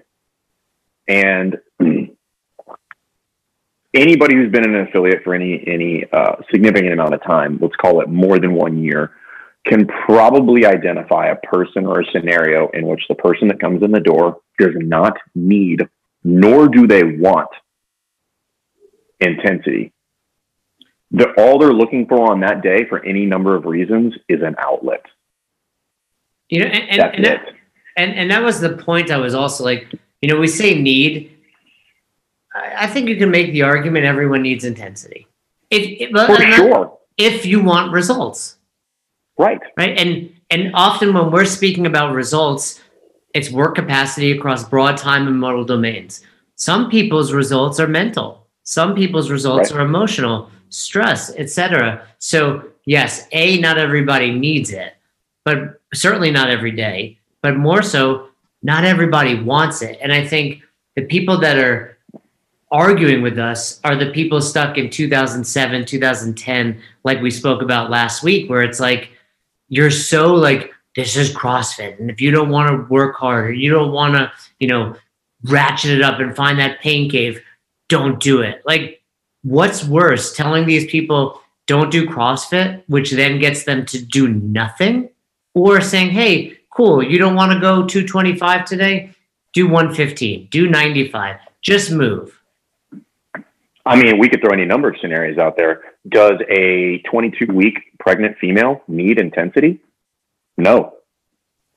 And 1.06 1.58
anybody 3.94 4.36
who's 4.36 4.50
been 4.50 4.68
an 4.68 4.88
affiliate 4.88 5.22
for 5.22 5.34
any 5.34 5.62
any 5.66 6.04
uh, 6.12 6.36
significant 6.50 6.92
amount 6.92 7.14
of 7.14 7.22
time, 7.22 7.58
let's 7.60 7.76
call 7.76 8.00
it 8.00 8.08
more 8.08 8.38
than 8.38 8.54
one 8.54 8.82
year, 8.82 9.12
can 9.66 9.86
probably 9.86 10.66
identify 10.66 11.26
a 11.28 11.36
person 11.36 11.86
or 11.86 12.00
a 12.00 12.04
scenario 12.12 12.68
in 12.74 12.86
which 12.86 13.02
the 13.08 13.14
person 13.14 13.48
that 13.48 13.60
comes 13.60 13.82
in 13.82 13.90
the 13.90 14.00
door 14.00 14.40
does 14.58 14.74
not 14.76 15.16
need 15.34 15.80
nor 16.24 16.68
do 16.68 16.86
they 16.86 17.04
want 17.04 17.50
intensity. 19.20 19.92
The, 21.10 21.32
all 21.38 21.58
they're 21.58 21.72
looking 21.72 22.06
for 22.06 22.32
on 22.32 22.40
that 22.40 22.62
day 22.62 22.86
for 22.88 23.04
any 23.04 23.26
number 23.26 23.54
of 23.54 23.66
reasons 23.66 24.14
is 24.28 24.42
an 24.42 24.56
outlet. 24.58 25.04
You 26.48 26.60
know, 26.60 26.66
and 26.66 26.90
and, 26.90 27.00
That's 27.00 27.16
and, 27.16 27.26
it. 27.26 27.40
that, 27.44 27.54
and 27.96 28.12
and 28.14 28.30
that 28.30 28.42
was 28.42 28.60
the 28.60 28.76
point. 28.76 29.10
I 29.10 29.18
was 29.18 29.34
also 29.34 29.64
like, 29.64 29.86
you 30.20 30.28
know, 30.28 30.38
we 30.38 30.46
say 30.46 30.80
need. 30.80 31.30
I, 32.54 32.84
I 32.84 32.86
think 32.86 33.08
you 33.08 33.16
can 33.16 33.30
make 33.30 33.52
the 33.52 33.62
argument 33.62 34.06
everyone 34.06 34.42
needs 34.42 34.64
intensity. 34.64 35.26
If, 35.70 36.08
if, 36.08 36.10
For 36.10 36.52
sure. 36.52 36.98
if 37.16 37.46
you 37.46 37.62
want 37.62 37.92
results. 37.92 38.58
Right. 39.38 39.60
right? 39.76 39.98
And 39.98 40.30
and 40.50 40.70
often 40.74 41.12
when 41.14 41.30
we're 41.30 41.44
speaking 41.44 41.86
about 41.86 42.14
results 42.14 42.80
it's 43.34 43.50
work 43.50 43.74
capacity 43.74 44.30
across 44.30 44.62
broad 44.68 44.96
time 44.96 45.26
and 45.26 45.40
modal 45.40 45.64
domains. 45.64 46.22
Some 46.54 46.88
people's 46.88 47.32
results 47.32 47.80
are 47.80 47.88
mental. 47.88 48.46
Some 48.62 48.94
people's 48.94 49.28
results 49.30 49.72
Right. 49.72 49.80
are 49.80 49.84
emotional 49.84 50.50
stress 50.70 51.32
etc 51.36 52.04
so 52.18 52.64
yes 52.84 53.28
a 53.30 53.58
not 53.60 53.78
everybody 53.78 54.32
needs 54.32 54.70
it 54.72 54.94
but 55.44 55.80
certainly 55.92 56.32
not 56.32 56.50
every 56.50 56.72
day 56.72 57.16
but 57.42 57.56
more 57.56 57.80
so 57.80 58.28
not 58.62 58.82
everybody 58.84 59.40
wants 59.40 59.82
it. 59.82 59.98
And 60.02 60.12
i 60.12 60.26
think 60.26 60.62
the 60.96 61.02
people 61.02 61.38
that 61.40 61.58
are 61.58 61.96
arguing 62.72 63.22
with 63.22 63.38
us 63.38 63.78
are 63.84 63.94
the 63.94 64.10
people 64.10 64.40
stuck 64.40 64.76
in 64.78 64.90
2007 64.90 65.84
2010 65.84 66.80
like 67.04 67.20
we 67.20 67.30
spoke 67.30 67.62
about 67.62 67.88
last 67.90 68.24
week 68.24 68.50
where 68.50 68.62
it's 68.62 68.80
like 68.80 69.10
you're 69.68 69.90
so 69.90 70.34
like 70.34 70.72
this 70.96 71.16
is 71.16 71.34
CrossFit, 71.34 71.98
and 71.98 72.10
if 72.10 72.20
you 72.20 72.30
don't 72.30 72.50
want 72.50 72.70
to 72.70 72.92
work 72.92 73.16
hard 73.16 73.46
or 73.46 73.52
you 73.52 73.70
don't 73.70 73.92
want 73.92 74.14
to, 74.14 74.30
you 74.60 74.68
know, 74.68 74.96
ratchet 75.44 75.90
it 75.90 76.02
up 76.02 76.20
and 76.20 76.36
find 76.36 76.58
that 76.58 76.80
pain 76.80 77.10
cave, 77.10 77.40
don't 77.88 78.20
do 78.20 78.40
it. 78.40 78.62
Like, 78.64 79.02
what's 79.42 79.84
worse, 79.84 80.34
telling 80.34 80.66
these 80.66 80.86
people 80.90 81.40
don't 81.66 81.90
do 81.90 82.06
CrossFit, 82.06 82.82
which 82.86 83.10
then 83.10 83.38
gets 83.38 83.64
them 83.64 83.84
to 83.86 84.00
do 84.04 84.28
nothing, 84.28 85.08
or 85.54 85.80
saying, 85.80 86.10
hey, 86.10 86.58
cool, 86.70 87.02
you 87.02 87.18
don't 87.18 87.34
want 87.34 87.52
to 87.52 87.60
go 87.60 87.86
225 87.86 88.64
today, 88.64 89.10
do 89.52 89.66
115, 89.66 90.48
do 90.50 90.68
95, 90.68 91.36
just 91.62 91.90
move. 91.90 92.40
I 93.86 93.96
mean, 94.00 94.18
we 94.18 94.28
could 94.28 94.40
throw 94.40 94.52
any 94.52 94.64
number 94.64 94.88
of 94.88 94.96
scenarios 95.00 95.38
out 95.38 95.56
there. 95.56 95.93
Does 96.08 96.40
a 96.50 96.98
22 97.10 97.52
week 97.52 97.78
pregnant 97.98 98.36
female 98.38 98.82
need 98.88 99.18
intensity? 99.18 99.80
No. 100.58 100.94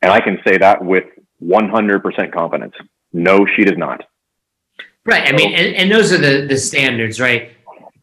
And 0.01 0.11
I 0.11 0.19
can 0.19 0.39
say 0.45 0.57
that 0.57 0.83
with 0.83 1.05
100% 1.41 2.33
confidence. 2.33 2.73
No, 3.13 3.45
she 3.55 3.63
does 3.63 3.77
not. 3.77 4.03
Right. 5.05 5.27
I 5.27 5.31
mean, 5.31 5.53
and, 5.53 5.75
and 5.75 5.91
those 5.91 6.11
are 6.11 6.17
the 6.17 6.45
the 6.45 6.57
standards, 6.57 7.19
right? 7.21 7.51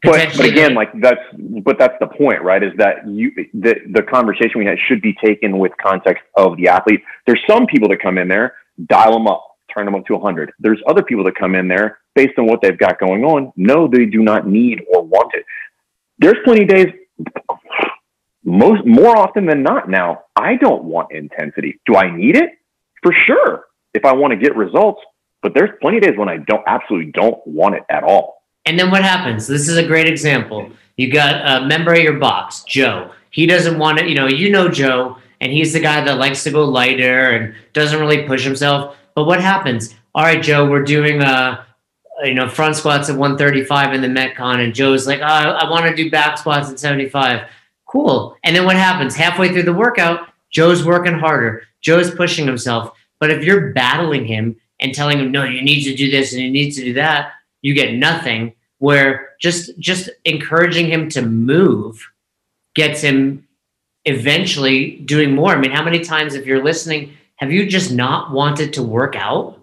But, 0.02 0.36
but 0.36 0.46
again, 0.46 0.74
like 0.74 0.90
that's, 1.00 1.20
but 1.62 1.78
that's 1.78 1.94
the 1.98 2.06
point, 2.06 2.42
right? 2.42 2.62
Is 2.62 2.72
that 2.76 3.08
you, 3.08 3.32
the, 3.54 3.76
the 3.90 4.02
conversation 4.02 4.58
we 4.58 4.66
had 4.66 4.78
should 4.86 5.00
be 5.00 5.14
taken 5.24 5.58
with 5.58 5.72
context 5.82 6.24
of 6.36 6.56
the 6.58 6.68
athlete. 6.68 7.00
There's 7.26 7.40
some 7.48 7.66
people 7.66 7.88
that 7.88 8.02
come 8.02 8.18
in 8.18 8.28
there, 8.28 8.54
dial 8.86 9.12
them 9.12 9.26
up, 9.26 9.56
turn 9.72 9.86
them 9.86 9.94
up 9.94 10.04
to 10.06 10.14
100. 10.14 10.52
There's 10.58 10.80
other 10.86 11.02
people 11.02 11.24
that 11.24 11.36
come 11.36 11.54
in 11.54 11.68
there 11.68 12.00
based 12.14 12.38
on 12.38 12.46
what 12.46 12.60
they've 12.60 12.78
got 12.78 12.98
going 13.00 13.24
on. 13.24 13.52
No, 13.56 13.88
they 13.88 14.04
do 14.04 14.22
not 14.22 14.46
need 14.46 14.82
or 14.92 15.02
want 15.02 15.32
it. 15.34 15.44
There's 16.18 16.36
plenty 16.44 16.64
days, 16.64 16.88
most 18.44 18.84
more 18.86 19.16
often 19.16 19.46
than 19.46 19.62
not. 19.62 19.88
Now, 19.88 20.24
I 20.36 20.56
don't 20.56 20.84
want 20.84 21.12
intensity. 21.12 21.80
Do 21.86 21.96
I 21.96 22.14
need 22.14 22.36
it? 22.36 22.50
For 23.02 23.12
sure, 23.12 23.66
if 23.92 24.04
I 24.04 24.12
want 24.12 24.32
to 24.32 24.36
get 24.36 24.56
results. 24.56 25.02
But 25.42 25.52
there's 25.54 25.70
plenty 25.82 25.98
of 25.98 26.04
days 26.04 26.16
when 26.16 26.28
I 26.28 26.38
don't 26.38 26.64
absolutely 26.66 27.12
don't 27.12 27.46
want 27.46 27.74
it 27.74 27.82
at 27.90 28.02
all. 28.02 28.42
And 28.64 28.78
then 28.78 28.90
what 28.90 29.02
happens? 29.02 29.46
This 29.46 29.68
is 29.68 29.76
a 29.76 29.86
great 29.86 30.08
example. 30.08 30.70
You 30.96 31.12
got 31.12 31.62
a 31.62 31.66
member 31.66 31.92
of 31.92 31.98
your 31.98 32.18
box, 32.18 32.62
Joe. 32.64 33.10
He 33.30 33.46
doesn't 33.46 33.78
want 33.78 33.98
to, 33.98 34.08
you 34.08 34.14
know, 34.14 34.26
you 34.26 34.50
know 34.50 34.68
Joe, 34.68 35.18
and 35.40 35.52
he's 35.52 35.72
the 35.72 35.80
guy 35.80 36.02
that 36.02 36.18
likes 36.18 36.44
to 36.44 36.50
go 36.50 36.64
lighter 36.64 37.32
and 37.32 37.54
doesn't 37.74 38.00
really 38.00 38.22
push 38.26 38.44
himself. 38.44 38.96
But 39.14 39.24
what 39.24 39.40
happens? 39.40 39.94
All 40.14 40.22
right, 40.22 40.42
Joe, 40.42 40.68
we're 40.70 40.84
doing 40.84 41.20
uh 41.22 41.64
you 42.22 42.34
know 42.34 42.48
front 42.48 42.76
squats 42.76 43.08
at 43.08 43.16
135 43.16 43.92
in 43.94 44.00
the 44.00 44.08
Metcon, 44.08 44.62
and 44.62 44.74
Joe's 44.74 45.06
like, 45.06 45.20
oh, 45.20 45.24
I 45.24 45.68
want 45.68 45.86
to 45.86 45.96
do 45.96 46.10
back 46.10 46.38
squats 46.38 46.70
at 46.70 46.78
75. 46.78 47.48
Cool. 47.86 48.36
And 48.44 48.54
then 48.54 48.64
what 48.64 48.76
happens? 48.76 49.14
Halfway 49.14 49.48
through 49.52 49.64
the 49.64 49.72
workout, 49.72 50.28
Joe's 50.50 50.84
working 50.84 51.18
harder. 51.18 51.62
Joe's 51.80 52.14
pushing 52.14 52.46
himself. 52.46 52.96
But 53.20 53.30
if 53.30 53.44
you're 53.44 53.72
battling 53.72 54.24
him 54.24 54.56
and 54.80 54.94
telling 54.94 55.18
him, 55.18 55.30
no, 55.30 55.44
you 55.44 55.62
need 55.62 55.84
to 55.84 55.94
do 55.94 56.10
this 56.10 56.32
and 56.32 56.42
you 56.42 56.50
need 56.50 56.72
to 56.72 56.84
do 56.84 56.92
that, 56.94 57.32
you 57.62 57.74
get 57.74 57.94
nothing. 57.94 58.54
where 58.78 59.30
just 59.40 59.78
just 59.78 60.10
encouraging 60.24 60.86
him 60.86 61.08
to 61.08 61.22
move 61.22 62.06
gets 62.74 63.00
him 63.00 63.46
eventually 64.04 64.96
doing 65.06 65.34
more. 65.34 65.52
I 65.52 65.58
mean, 65.58 65.70
how 65.70 65.82
many 65.82 66.00
times, 66.00 66.34
if 66.34 66.44
you're 66.44 66.62
listening, 66.62 67.14
have 67.36 67.50
you 67.50 67.66
just 67.66 67.90
not 67.92 68.32
wanted 68.32 68.72
to 68.74 68.82
work 68.82 69.16
out? 69.16 69.58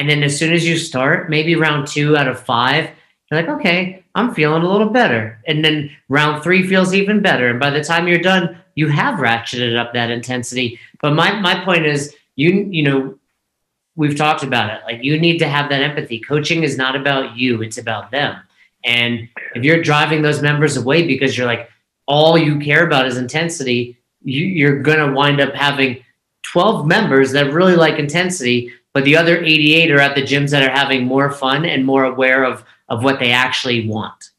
And 0.00 0.08
then 0.08 0.22
as 0.22 0.38
soon 0.38 0.54
as 0.54 0.66
you 0.66 0.78
start, 0.78 1.28
maybe 1.28 1.56
round 1.56 1.86
two 1.86 2.16
out 2.16 2.26
of 2.26 2.40
five, 2.40 2.88
you're 3.30 3.38
like, 3.42 3.50
okay, 3.50 4.02
I'm 4.14 4.32
feeling 4.32 4.62
a 4.62 4.68
little 4.68 4.88
better. 4.88 5.38
And 5.46 5.62
then 5.62 5.90
round 6.08 6.42
three 6.42 6.66
feels 6.66 6.94
even 6.94 7.20
better. 7.20 7.50
And 7.50 7.60
by 7.60 7.68
the 7.68 7.84
time 7.84 8.08
you're 8.08 8.18
done, 8.18 8.58
you 8.76 8.88
have 8.88 9.20
ratcheted 9.20 9.78
up 9.78 9.92
that 9.92 10.10
intensity. 10.10 10.80
But 11.02 11.12
my, 11.12 11.38
my 11.38 11.62
point 11.66 11.84
is, 11.84 12.14
you, 12.34 12.66
you 12.70 12.82
know, 12.82 13.18
we've 13.94 14.16
talked 14.16 14.42
about 14.42 14.70
it. 14.70 14.80
Like 14.86 15.04
you 15.04 15.20
need 15.20 15.36
to 15.40 15.48
have 15.48 15.68
that 15.68 15.82
empathy. 15.82 16.18
Coaching 16.18 16.62
is 16.62 16.78
not 16.78 16.96
about 16.96 17.36
you, 17.36 17.60
it's 17.60 17.76
about 17.76 18.10
them. 18.10 18.40
And 18.82 19.28
if 19.54 19.64
you're 19.64 19.82
driving 19.82 20.22
those 20.22 20.40
members 20.40 20.78
away 20.78 21.06
because 21.06 21.36
you're 21.36 21.46
like, 21.46 21.68
all 22.06 22.38
you 22.38 22.58
care 22.58 22.86
about 22.86 23.06
is 23.06 23.18
intensity, 23.18 23.98
you, 24.22 24.46
you're 24.46 24.80
going 24.80 25.06
to 25.06 25.12
wind 25.12 25.42
up 25.42 25.52
having 25.52 26.02
12 26.44 26.86
members 26.86 27.32
that 27.32 27.52
really 27.52 27.76
like 27.76 27.98
intensity, 27.98 28.72
but 28.92 29.04
the 29.04 29.16
other 29.16 29.42
88 29.42 29.90
are 29.90 30.00
at 30.00 30.14
the 30.14 30.22
gyms 30.22 30.50
that 30.50 30.62
are 30.62 30.72
having 30.72 31.06
more 31.06 31.30
fun 31.30 31.64
and 31.64 31.84
more 31.84 32.04
aware 32.04 32.44
of, 32.44 32.64
of 32.88 33.04
what 33.04 33.20
they 33.20 33.30
actually 33.30 33.88
want. 33.88 34.30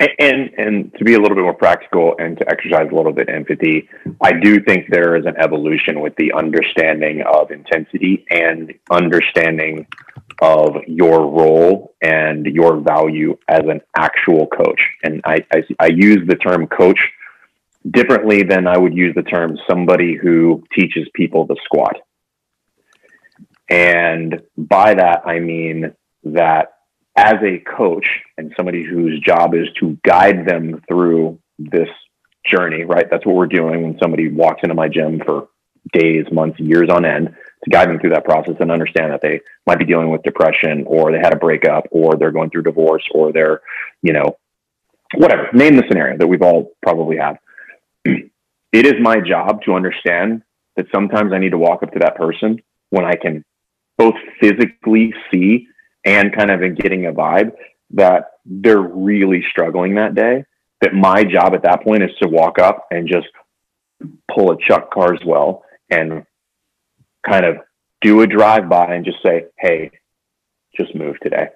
And, 0.00 0.50
and 0.56 0.94
to 0.96 1.04
be 1.04 1.14
a 1.14 1.18
little 1.18 1.34
bit 1.34 1.42
more 1.42 1.54
practical 1.54 2.14
and 2.20 2.38
to 2.38 2.48
exercise 2.48 2.88
a 2.92 2.94
little 2.94 3.12
bit 3.12 3.28
empathy, 3.28 3.88
I 4.20 4.32
do 4.32 4.60
think 4.62 4.86
there 4.90 5.16
is 5.16 5.26
an 5.26 5.36
evolution 5.36 6.00
with 6.00 6.14
the 6.14 6.32
understanding 6.34 7.22
of 7.22 7.50
intensity 7.50 8.24
and 8.30 8.72
understanding 8.90 9.88
of 10.40 10.76
your 10.86 11.26
role 11.26 11.96
and 12.00 12.46
your 12.46 12.78
value 12.78 13.36
as 13.48 13.62
an 13.64 13.80
actual 13.96 14.46
coach. 14.46 14.80
And 15.02 15.20
I, 15.24 15.44
I, 15.52 15.62
I 15.80 15.86
use 15.86 16.24
the 16.28 16.36
term 16.36 16.68
coach 16.68 17.00
differently 17.90 18.44
than 18.44 18.68
I 18.68 18.78
would 18.78 18.94
use 18.94 19.16
the 19.16 19.22
term 19.22 19.58
somebody 19.68 20.14
who 20.14 20.62
teaches 20.76 21.08
people 21.14 21.44
the 21.44 21.56
squat. 21.64 21.96
And 23.68 24.42
by 24.56 24.94
that, 24.94 25.22
I 25.26 25.40
mean 25.40 25.94
that 26.24 26.68
as 27.16 27.34
a 27.42 27.58
coach 27.58 28.06
and 28.36 28.52
somebody 28.56 28.84
whose 28.84 29.20
job 29.20 29.54
is 29.54 29.68
to 29.80 29.98
guide 30.04 30.46
them 30.46 30.82
through 30.88 31.38
this 31.58 31.88
journey, 32.46 32.84
right? 32.84 33.06
That's 33.10 33.26
what 33.26 33.34
we're 33.34 33.46
doing 33.46 33.82
when 33.82 33.98
somebody 34.00 34.30
walks 34.30 34.60
into 34.62 34.74
my 34.74 34.88
gym 34.88 35.20
for 35.24 35.48
days, 35.92 36.26
months, 36.30 36.60
years 36.60 36.88
on 36.90 37.04
end 37.04 37.34
to 37.64 37.70
guide 37.70 37.88
them 37.88 37.98
through 37.98 38.10
that 38.10 38.24
process 38.24 38.54
and 38.60 38.70
understand 38.70 39.12
that 39.12 39.20
they 39.20 39.40
might 39.66 39.78
be 39.78 39.84
dealing 39.84 40.10
with 40.10 40.22
depression 40.22 40.84
or 40.86 41.10
they 41.10 41.18
had 41.18 41.32
a 41.32 41.38
breakup 41.38 41.84
or 41.90 42.14
they're 42.16 42.30
going 42.30 42.50
through 42.50 42.62
divorce 42.62 43.04
or 43.12 43.32
they're, 43.32 43.60
you 44.02 44.12
know, 44.12 44.36
whatever, 45.16 45.48
name 45.52 45.76
the 45.76 45.84
scenario 45.88 46.16
that 46.18 46.26
we've 46.26 46.42
all 46.42 46.72
probably 46.82 47.16
had. 47.16 47.38
It 48.70 48.84
is 48.84 48.96
my 49.00 49.16
job 49.26 49.62
to 49.62 49.72
understand 49.72 50.42
that 50.76 50.84
sometimes 50.94 51.32
I 51.32 51.38
need 51.38 51.52
to 51.52 51.58
walk 51.58 51.82
up 51.82 51.90
to 51.92 52.00
that 52.00 52.16
person 52.16 52.60
when 52.90 53.06
I 53.06 53.14
can 53.14 53.42
both 53.98 54.14
physically 54.40 55.12
see 55.30 55.66
and 56.04 56.34
kind 56.34 56.50
of 56.50 56.62
in 56.62 56.74
getting 56.74 57.06
a 57.06 57.12
vibe 57.12 57.52
that 57.90 58.30
they're 58.46 58.80
really 58.80 59.44
struggling 59.50 59.96
that 59.96 60.14
day. 60.14 60.44
That 60.80 60.94
my 60.94 61.24
job 61.24 61.54
at 61.54 61.64
that 61.64 61.82
point 61.82 62.04
is 62.04 62.10
to 62.22 62.28
walk 62.28 62.58
up 62.60 62.86
and 62.90 63.08
just 63.08 63.26
pull 64.32 64.52
a 64.52 64.56
Chuck 64.58 64.92
Carswell 64.92 65.64
and 65.90 66.24
kind 67.28 67.44
of 67.44 67.56
do 68.00 68.20
a 68.20 68.26
drive 68.26 68.68
by 68.68 68.94
and 68.94 69.04
just 69.04 69.18
say, 69.24 69.46
hey, 69.58 69.90
just 70.76 70.94
move 70.94 71.16
today. 71.20 71.48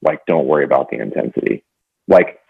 Like, 0.00 0.24
don't 0.26 0.46
worry 0.46 0.64
about 0.64 0.88
the 0.90 0.98
intensity. 0.98 1.62
Like, 2.08 2.40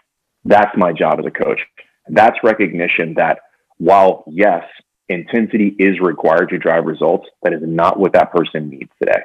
that's 0.45 0.71
my 0.77 0.93
job 0.93 1.19
as 1.19 1.25
a 1.25 1.31
coach. 1.31 1.59
That's 2.07 2.37
recognition 2.43 3.15
that 3.15 3.39
while, 3.77 4.23
yes, 4.27 4.63
intensity 5.09 5.75
is 5.77 5.99
required 5.99 6.49
to 6.49 6.57
drive 6.57 6.85
results, 6.85 7.27
that 7.43 7.51
is 7.51 7.61
not 7.61 7.99
what 7.99 8.13
that 8.13 8.31
person 8.31 8.69
needs 8.69 8.91
today. 8.99 9.21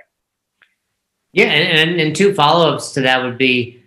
Yeah. 1.36 1.48
And, 1.48 2.00
and 2.00 2.16
two 2.16 2.32
follow 2.32 2.72
ups 2.72 2.92
to 2.92 3.02
that 3.02 3.22
would 3.22 3.36
be 3.36 3.82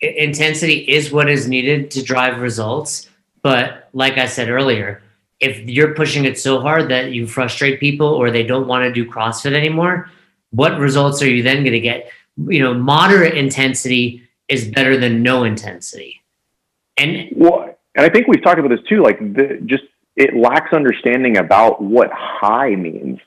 intensity 0.00 0.88
is 0.88 1.10
what 1.10 1.28
is 1.28 1.48
needed 1.48 1.90
to 1.90 2.04
drive 2.04 2.40
results. 2.40 3.10
But 3.42 3.88
like 3.92 4.16
I 4.16 4.26
said 4.26 4.48
earlier, 4.48 5.02
if 5.40 5.58
you're 5.68 5.94
pushing 5.94 6.24
it 6.24 6.38
so 6.38 6.60
hard 6.60 6.88
that 6.90 7.10
you 7.10 7.26
frustrate 7.26 7.80
people 7.80 8.06
or 8.06 8.30
they 8.30 8.44
don't 8.44 8.68
want 8.68 8.84
to 8.84 8.92
do 8.92 9.10
CrossFit 9.10 9.54
anymore, 9.54 10.08
what 10.50 10.78
results 10.78 11.20
are 11.20 11.28
you 11.28 11.42
then 11.42 11.64
going 11.64 11.72
to 11.72 11.80
get? 11.80 12.12
You 12.36 12.60
know, 12.60 12.74
moderate 12.74 13.36
intensity 13.36 14.22
is 14.46 14.68
better 14.68 14.96
than 14.96 15.20
no 15.20 15.42
intensity. 15.42 16.22
And 16.96 17.28
well, 17.34 17.76
and 17.96 18.06
I 18.06 18.08
think 18.08 18.28
we've 18.28 18.42
talked 18.42 18.60
about 18.60 18.70
this 18.70 18.86
too. 18.88 19.02
Like 19.02 19.18
the, 19.18 19.60
just 19.66 19.82
it 20.14 20.36
lacks 20.36 20.72
understanding 20.72 21.38
about 21.38 21.82
what 21.82 22.10
high 22.12 22.76
means. 22.76 23.18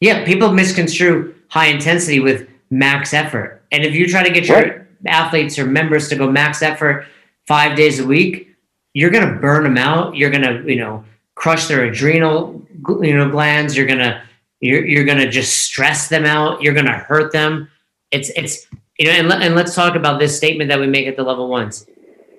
Yeah, 0.00 0.24
people 0.24 0.52
misconstrue 0.52 1.34
high 1.48 1.66
intensity 1.66 2.20
with 2.20 2.48
max 2.70 3.12
effort. 3.14 3.62
And 3.72 3.84
if 3.84 3.94
you 3.94 4.08
try 4.08 4.22
to 4.22 4.30
get 4.30 4.46
your 4.46 4.56
right. 4.58 4.82
athletes 5.06 5.58
or 5.58 5.66
members 5.66 6.08
to 6.08 6.16
go 6.16 6.30
max 6.30 6.62
effort 6.62 7.06
five 7.46 7.76
days 7.76 7.98
a 7.98 8.06
week, 8.06 8.54
you're 8.94 9.10
going 9.10 9.26
to 9.26 9.40
burn 9.40 9.64
them 9.64 9.78
out. 9.78 10.16
You're 10.16 10.30
going 10.30 10.42
to, 10.42 10.70
you 10.70 10.76
know, 10.76 11.04
crush 11.34 11.68
their 11.68 11.84
adrenal, 11.84 12.66
you 13.00 13.16
know, 13.16 13.30
glands. 13.30 13.76
You're 13.76 13.86
going 13.86 14.00
to, 14.00 14.22
you're, 14.60 14.84
you're 14.84 15.04
going 15.04 15.18
to 15.18 15.30
just 15.30 15.58
stress 15.58 16.08
them 16.08 16.24
out. 16.24 16.62
You're 16.62 16.74
going 16.74 16.86
to 16.86 16.92
hurt 16.92 17.32
them. 17.32 17.68
It's, 18.10 18.30
it's, 18.30 18.66
you 18.98 19.06
know, 19.06 19.12
and, 19.12 19.28
let, 19.28 19.42
and 19.42 19.54
let's 19.54 19.74
talk 19.74 19.94
about 19.94 20.18
this 20.18 20.36
statement 20.36 20.68
that 20.68 20.80
we 20.80 20.86
make 20.86 21.06
at 21.06 21.16
the 21.16 21.22
level 21.22 21.48
ones. 21.48 21.86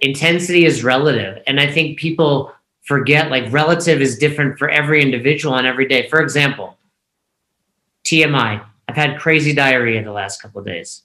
Intensity 0.02 0.65
is 0.65 0.84
relative. 0.84 1.41
And 1.48 1.60
I 1.60 1.72
think 1.72 1.98
people 1.98 2.54
forget 2.84 3.30
like 3.30 3.52
relative 3.52 4.02
is 4.02 4.17
different 4.17 4.58
for 4.58 4.69
every 4.69 5.02
individual 5.02 5.54
on 5.54 5.65
every 5.65 5.88
day. 5.88 6.10
For 6.10 6.22
example, 6.22 6.78
TMI. 8.04 8.65
I've 8.89 8.95
had 8.95 9.19
crazy 9.19 9.54
diarrhea 9.54 10.04
the 10.04 10.12
last 10.12 10.41
couple 10.41 10.60
of 10.60 10.65
days. 10.65 11.04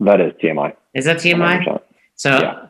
That 0.00 0.20
is 0.20 0.32
TMI. 0.42 0.74
Is 0.94 1.04
that 1.04 1.18
TMI? 1.18 1.64
100%. 1.64 1.82
So 2.14 2.30
yeah 2.30 2.66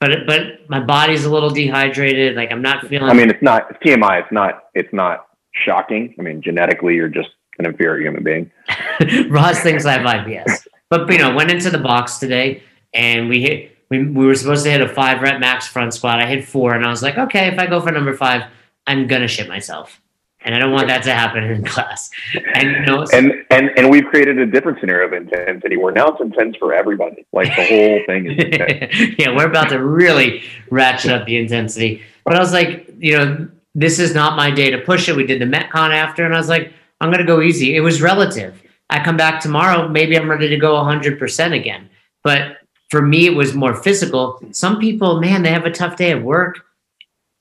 but 0.00 0.26
but 0.26 0.68
my 0.68 0.80
body's 0.80 1.24
a 1.24 1.30
little 1.30 1.50
dehydrated. 1.50 2.36
Like 2.36 2.52
I'm 2.52 2.62
not 2.62 2.86
feeling. 2.86 3.10
I 3.10 3.14
mean, 3.14 3.30
it's 3.30 3.42
not 3.42 3.70
it's 3.70 3.78
TMI. 3.80 4.22
It's 4.22 4.32
not. 4.32 4.64
It's 4.74 4.92
not 4.92 5.26
shocking. 5.52 6.14
I 6.18 6.22
mean, 6.22 6.40
genetically, 6.40 6.94
you're 6.94 7.08
just 7.08 7.30
an 7.58 7.66
inferior 7.66 8.06
human 8.06 8.22
being. 8.22 8.50
Ross 9.28 9.60
thinks 9.60 9.84
I 9.84 9.92
have 9.92 10.06
IBS, 10.06 10.66
but 10.90 11.10
you 11.10 11.18
know, 11.18 11.34
went 11.34 11.50
into 11.50 11.70
the 11.70 11.78
box 11.78 12.18
today 12.18 12.62
and 12.94 13.28
we 13.28 13.42
hit. 13.42 13.74
We, 13.90 14.04
we 14.04 14.26
were 14.26 14.34
supposed 14.34 14.64
to 14.64 14.70
hit 14.70 14.82
a 14.82 14.88
five 14.88 15.22
rep 15.22 15.40
max 15.40 15.66
front 15.66 15.94
squat. 15.94 16.20
I 16.20 16.26
hit 16.26 16.44
four, 16.46 16.74
and 16.74 16.84
I 16.84 16.90
was 16.90 17.02
like, 17.02 17.16
okay, 17.16 17.48
if 17.48 17.58
I 17.58 17.66
go 17.66 17.80
for 17.80 17.90
number 17.90 18.14
five, 18.14 18.42
I'm 18.86 19.06
gonna 19.06 19.28
shit 19.28 19.48
myself 19.48 20.00
and 20.42 20.54
I 20.54 20.58
don't 20.58 20.72
want 20.72 20.86
that 20.88 21.02
to 21.04 21.12
happen 21.12 21.44
in 21.44 21.64
class. 21.64 22.10
And 22.54 22.70
you 22.70 22.86
know, 22.86 23.06
and 23.12 23.32
and 23.50 23.70
and 23.76 23.90
we've 23.90 24.04
created 24.06 24.38
a 24.38 24.46
different 24.46 24.80
scenario 24.80 25.08
of 25.08 25.12
intensity 25.12 25.76
where 25.76 25.92
now 25.92 26.08
it's 26.08 26.20
intense 26.20 26.56
for 26.56 26.72
everybody. 26.72 27.26
Like 27.32 27.54
the 27.56 27.66
whole 27.66 28.00
thing 28.06 28.30
is. 28.30 29.14
yeah, 29.18 29.34
we're 29.34 29.48
about 29.48 29.68
to 29.70 29.82
really 29.82 30.42
ratchet 30.70 31.10
up 31.10 31.26
the 31.26 31.36
intensity. 31.36 32.02
But 32.24 32.36
I 32.36 32.40
was 32.40 32.52
like, 32.52 32.88
you 32.98 33.16
know, 33.16 33.48
this 33.74 33.98
is 33.98 34.14
not 34.14 34.36
my 34.36 34.50
day 34.50 34.70
to 34.70 34.78
push 34.78 35.08
it. 35.08 35.16
We 35.16 35.26
did 35.26 35.40
the 35.40 35.46
MetCon 35.46 35.90
after, 35.90 36.24
and 36.24 36.34
I 36.34 36.38
was 36.38 36.48
like, 36.48 36.72
I'm 37.00 37.10
gonna 37.10 37.24
go 37.24 37.40
easy. 37.40 37.76
It 37.76 37.80
was 37.80 38.00
relative. 38.00 38.62
I 38.90 39.04
come 39.04 39.16
back 39.16 39.40
tomorrow, 39.40 39.88
maybe 39.88 40.16
I'm 40.16 40.30
ready 40.30 40.48
to 40.48 40.56
go 40.56 40.74
100% 40.74 41.52
again. 41.52 41.90
But 42.24 42.56
for 42.90 43.02
me, 43.02 43.26
it 43.26 43.34
was 43.34 43.54
more 43.54 43.74
physical. 43.74 44.40
Some 44.52 44.78
people, 44.78 45.20
man, 45.20 45.42
they 45.42 45.50
have 45.50 45.66
a 45.66 45.70
tough 45.70 45.96
day 45.96 46.12
at 46.12 46.22
work. 46.22 46.64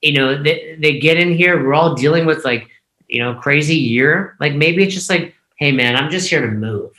You 0.02 0.14
know, 0.14 0.44
they, 0.44 0.78
they 0.80 1.00
get 1.00 1.18
in 1.18 1.34
here. 1.34 1.64
We're 1.64 1.74
all 1.74 1.96
dealing 1.96 2.26
with 2.26 2.44
like 2.44 2.70
you 3.08 3.22
know, 3.22 3.36
crazy 3.36 3.76
year. 3.76 4.36
Like 4.40 4.56
maybe 4.56 4.84
it's 4.84 4.94
just 4.94 5.10
like, 5.10 5.36
hey 5.58 5.72
man, 5.72 5.96
I'm 5.96 6.10
just 6.10 6.30
here 6.30 6.42
to 6.42 6.52
move. 6.52 6.92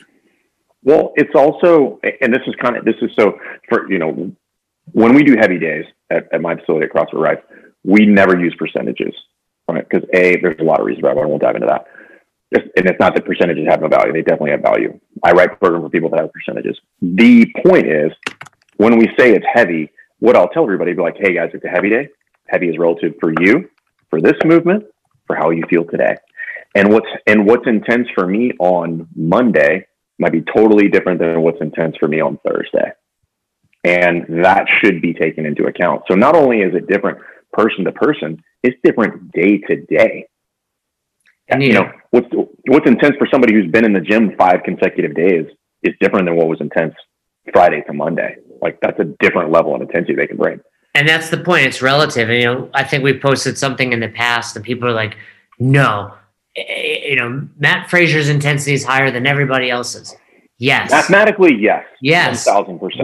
Well, 0.83 1.13
it's 1.15 1.35
also, 1.35 1.99
and 2.21 2.33
this 2.33 2.41
is 2.47 2.55
kind 2.61 2.77
of 2.77 2.85
this 2.85 2.95
is 3.01 3.11
so 3.17 3.37
for 3.67 3.91
you 3.91 3.99
know, 3.99 4.31
when 4.91 5.13
we 5.13 5.23
do 5.23 5.35
heavy 5.39 5.59
days 5.59 5.85
at, 6.09 6.27
at 6.33 6.41
my 6.41 6.55
facility 6.55 6.85
at 6.85 6.91
CrossFit 6.91 7.19
Rife, 7.19 7.39
we 7.83 8.05
never 8.05 8.39
use 8.39 8.55
percentages, 8.57 9.13
right? 9.67 9.87
Because 9.87 10.07
a, 10.13 10.37
there's 10.41 10.59
a 10.59 10.63
lot 10.63 10.79
of 10.79 10.85
reasons 10.85 11.03
why 11.03 11.11
I 11.11 11.13
won't 11.13 11.41
dive 11.41 11.55
into 11.55 11.67
that. 11.67 11.85
And 12.51 12.87
it's 12.87 12.99
not 12.99 13.13
that 13.13 13.25
percentages 13.25 13.67
have 13.69 13.81
no 13.81 13.87
value; 13.87 14.11
they 14.11 14.23
definitely 14.23 14.51
have 14.51 14.61
value. 14.61 14.99
I 15.23 15.31
write 15.31 15.59
programs 15.59 15.85
for 15.85 15.89
people 15.89 16.09
that 16.09 16.19
have 16.19 16.33
percentages. 16.33 16.79
The 17.01 17.45
point 17.63 17.85
is, 17.85 18.11
when 18.77 18.97
we 18.97 19.05
say 19.19 19.33
it's 19.33 19.45
heavy, 19.53 19.91
what 20.17 20.35
I'll 20.35 20.49
tell 20.49 20.63
everybody 20.63 20.93
be 20.93 21.01
like, 21.01 21.17
"Hey 21.19 21.35
guys, 21.35 21.51
it's 21.53 21.63
a 21.63 21.67
heavy 21.67 21.89
day. 21.89 22.09
Heavy 22.47 22.69
is 22.69 22.79
relative 22.79 23.13
for 23.19 23.31
you, 23.39 23.69
for 24.09 24.19
this 24.19 24.33
movement, 24.43 24.85
for 25.29 25.35
how 25.35 25.51
you 25.51 25.63
feel 25.69 25.85
today. 25.85 26.15
And 26.75 26.91
what's 26.91 27.07
and 27.27 27.45
what's 27.45 27.67
intense 27.67 28.07
for 28.15 28.25
me 28.25 28.51
on 28.59 29.07
Monday 29.15 29.85
might 30.17 30.31
be 30.31 30.41
totally 30.41 30.89
different 30.89 31.19
than 31.19 31.41
what's 31.41 31.61
intense 31.61 31.95
for 31.99 32.07
me 32.07 32.19
on 32.19 32.39
Thursday. 32.45 32.91
And 33.83 34.43
that 34.43 34.65
should 34.81 35.01
be 35.01 35.13
taken 35.13 35.45
into 35.45 35.65
account. 35.65 36.03
So 36.09 36.15
not 36.15 36.35
only 36.35 36.59
is 36.59 36.75
it 36.75 36.87
different 36.87 37.19
person 37.53 37.85
to 37.85 37.91
person, 37.91 38.43
it's 38.63 38.75
different 38.83 39.31
day 39.31 39.59
to 39.59 39.77
day. 39.85 40.25
And, 41.47 41.63
you 41.63 41.73
know, 41.73 41.91
what's 42.11 42.27
what's 42.67 42.87
intense 42.87 43.15
for 43.17 43.27
somebody 43.31 43.53
who's 43.53 43.71
been 43.71 43.85
in 43.85 43.93
the 43.93 44.01
gym 44.01 44.35
five 44.37 44.63
consecutive 44.63 45.15
days 45.15 45.45
is 45.83 45.95
different 46.01 46.25
than 46.25 46.35
what 46.35 46.47
was 46.47 46.61
intense 46.61 46.93
Friday 47.53 47.81
to 47.87 47.93
Monday. 47.93 48.35
Like 48.61 48.79
that's 48.81 48.99
a 48.99 49.15
different 49.19 49.51
level 49.51 49.75
of 49.75 49.81
intensity 49.81 50.15
they 50.15 50.27
can 50.27 50.37
bring. 50.37 50.59
And 50.95 51.07
that's 51.07 51.29
the 51.29 51.37
point. 51.37 51.65
It's 51.65 51.81
relative. 51.81 52.29
And, 52.29 52.39
you 52.39 52.45
know, 52.45 52.69
I 52.73 52.83
think 52.83 53.03
we 53.03 53.17
posted 53.17 53.57
something 53.57 53.93
in 53.93 53.99
the 53.99 54.09
past 54.09 54.55
and 54.55 54.65
people 54.65 54.87
are 54.89 54.93
like, 54.93 55.15
no, 55.59 56.13
eh, 56.55 56.63
eh, 56.67 57.09
you 57.09 57.15
know, 57.15 57.47
Matt 57.57 57.89
Fraser's 57.89 58.29
intensity 58.29 58.73
is 58.73 58.83
higher 58.83 59.11
than 59.11 59.27
everybody 59.27 59.69
else's. 59.69 60.15
Yes. 60.57 60.91
Mathematically, 60.91 61.55
yes. 61.55 61.85
Yes. 62.01 62.47
1000%. 62.47 63.01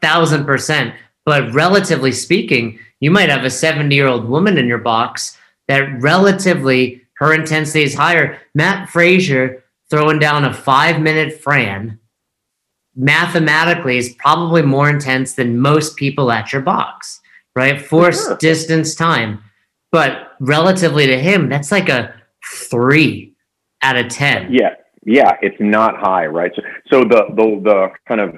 1000%. 0.00 0.94
But 1.24 1.52
relatively 1.52 2.10
speaking, 2.10 2.80
you 2.98 3.10
might 3.10 3.28
have 3.28 3.44
a 3.44 3.50
70 3.50 3.94
year 3.94 4.08
old 4.08 4.28
woman 4.28 4.58
in 4.58 4.66
your 4.66 4.78
box 4.78 5.38
that 5.68 6.02
relatively 6.02 7.02
her 7.18 7.32
intensity 7.32 7.84
is 7.84 7.94
higher. 7.94 8.38
Matt 8.54 8.88
Fraser 8.88 9.62
throwing 9.88 10.18
down 10.18 10.44
a 10.44 10.52
five 10.52 11.00
minute 11.00 11.40
Fran 11.40 11.99
mathematically 13.00 13.96
is 13.96 14.14
probably 14.18 14.62
more 14.62 14.88
intense 14.88 15.34
than 15.34 15.58
most 15.58 15.96
people 15.96 16.30
at 16.30 16.52
your 16.52 16.60
box, 16.60 17.20
right? 17.56 17.80
Force, 17.80 18.26
sure. 18.26 18.36
distance, 18.36 18.94
time. 18.94 19.42
But 19.90 20.32
relatively 20.38 21.06
to 21.06 21.18
him, 21.18 21.48
that's 21.48 21.72
like 21.72 21.88
a 21.88 22.14
three 22.44 23.34
out 23.82 23.96
of 23.96 24.08
10. 24.08 24.52
Yeah. 24.52 24.74
Yeah. 25.04 25.32
It's 25.40 25.56
not 25.58 25.98
high, 25.98 26.26
right? 26.26 26.52
So, 26.54 26.62
so 26.90 27.00
the, 27.00 27.24
the, 27.34 27.60
the 27.64 27.88
kind 28.06 28.20
of, 28.20 28.36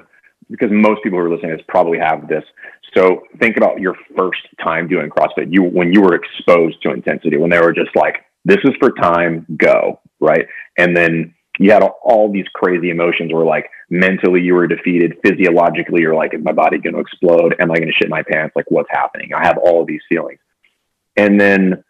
because 0.49 0.69
most 0.71 1.03
people 1.03 1.19
who 1.19 1.25
are 1.25 1.29
listening 1.29 1.51
to 1.51 1.57
this 1.57 1.65
probably 1.67 1.99
have 1.99 2.27
this. 2.27 2.43
So 2.95 3.23
think 3.39 3.57
about 3.57 3.81
your 3.81 3.95
first 4.15 4.41
time 4.63 4.87
doing 4.87 5.09
CrossFit. 5.09 5.47
You, 5.51 5.63
when 5.63 5.91
you 5.91 6.01
were 6.01 6.15
exposed 6.15 6.81
to 6.83 6.91
intensity, 6.91 7.37
when 7.37 7.49
they 7.49 7.59
were 7.59 7.73
just 7.73 7.93
like, 7.95 8.25
this 8.45 8.59
is 8.63 8.71
for 8.79 8.91
time, 8.91 9.45
go, 9.57 9.99
right? 10.19 10.45
And 10.77 10.95
then 10.95 11.33
you 11.59 11.71
had 11.71 11.83
all 12.03 12.31
these 12.31 12.47
crazy 12.53 12.89
emotions 12.89 13.31
where 13.31 13.45
like 13.45 13.69
mentally 13.89 14.41
you 14.41 14.55
were 14.55 14.67
defeated 14.67 15.17
physiologically 15.23 16.01
you're 16.01 16.15
like 16.15 16.33
is 16.33 16.43
my 16.43 16.51
body 16.51 16.77
going 16.79 16.95
to 16.95 16.99
explode? 16.99 17.55
Am 17.59 17.71
i 17.71 17.75
going 17.75 17.87
to 17.87 17.93
shit 17.93 18.09
my 18.09 18.23
pants? 18.23 18.55
Like 18.55 18.69
what's 18.69 18.89
happening? 18.91 19.33
I 19.33 19.45
have 19.45 19.57
all 19.57 19.81
of 19.81 19.87
these 19.87 20.01
feelings. 20.09 20.39
And 21.15 21.39
then 21.39 21.83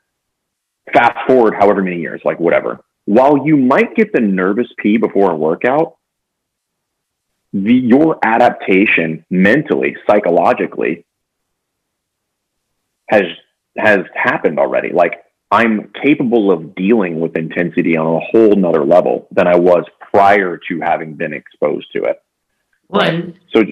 fast 0.93 1.17
forward 1.27 1.53
however 1.57 1.81
many 1.81 2.01
years 2.01 2.21
like 2.25 2.39
whatever. 2.39 2.83
While 3.05 3.45
you 3.45 3.57
might 3.57 3.95
get 3.95 4.13
the 4.13 4.21
nervous 4.21 4.67
pee 4.77 4.97
before 4.97 5.31
a 5.31 5.35
workout 5.35 5.97
the 7.53 7.73
your 7.73 8.17
adaptation 8.23 9.25
mentally 9.29 9.95
psychologically 10.07 11.05
has 13.09 13.23
has 13.77 13.99
happened 14.15 14.59
already. 14.59 14.91
Like 14.91 15.23
I'm 15.53 15.91
capable 16.01 16.51
of 16.51 16.73
dealing 16.73 17.19
with 17.19 17.37
intensity 17.37 17.95
on 17.95 18.15
a 18.15 18.19
whole 18.19 18.55
nother 18.55 18.83
level 18.83 19.27
than 19.31 19.47
I 19.47 19.55
was 19.55 19.85
prior 19.99 20.57
to 20.67 20.79
having 20.81 21.13
been 21.13 21.31
exposed 21.31 21.91
to 21.93 22.05
it. 22.05 22.23
Well, 22.87 23.33
so 23.53 23.63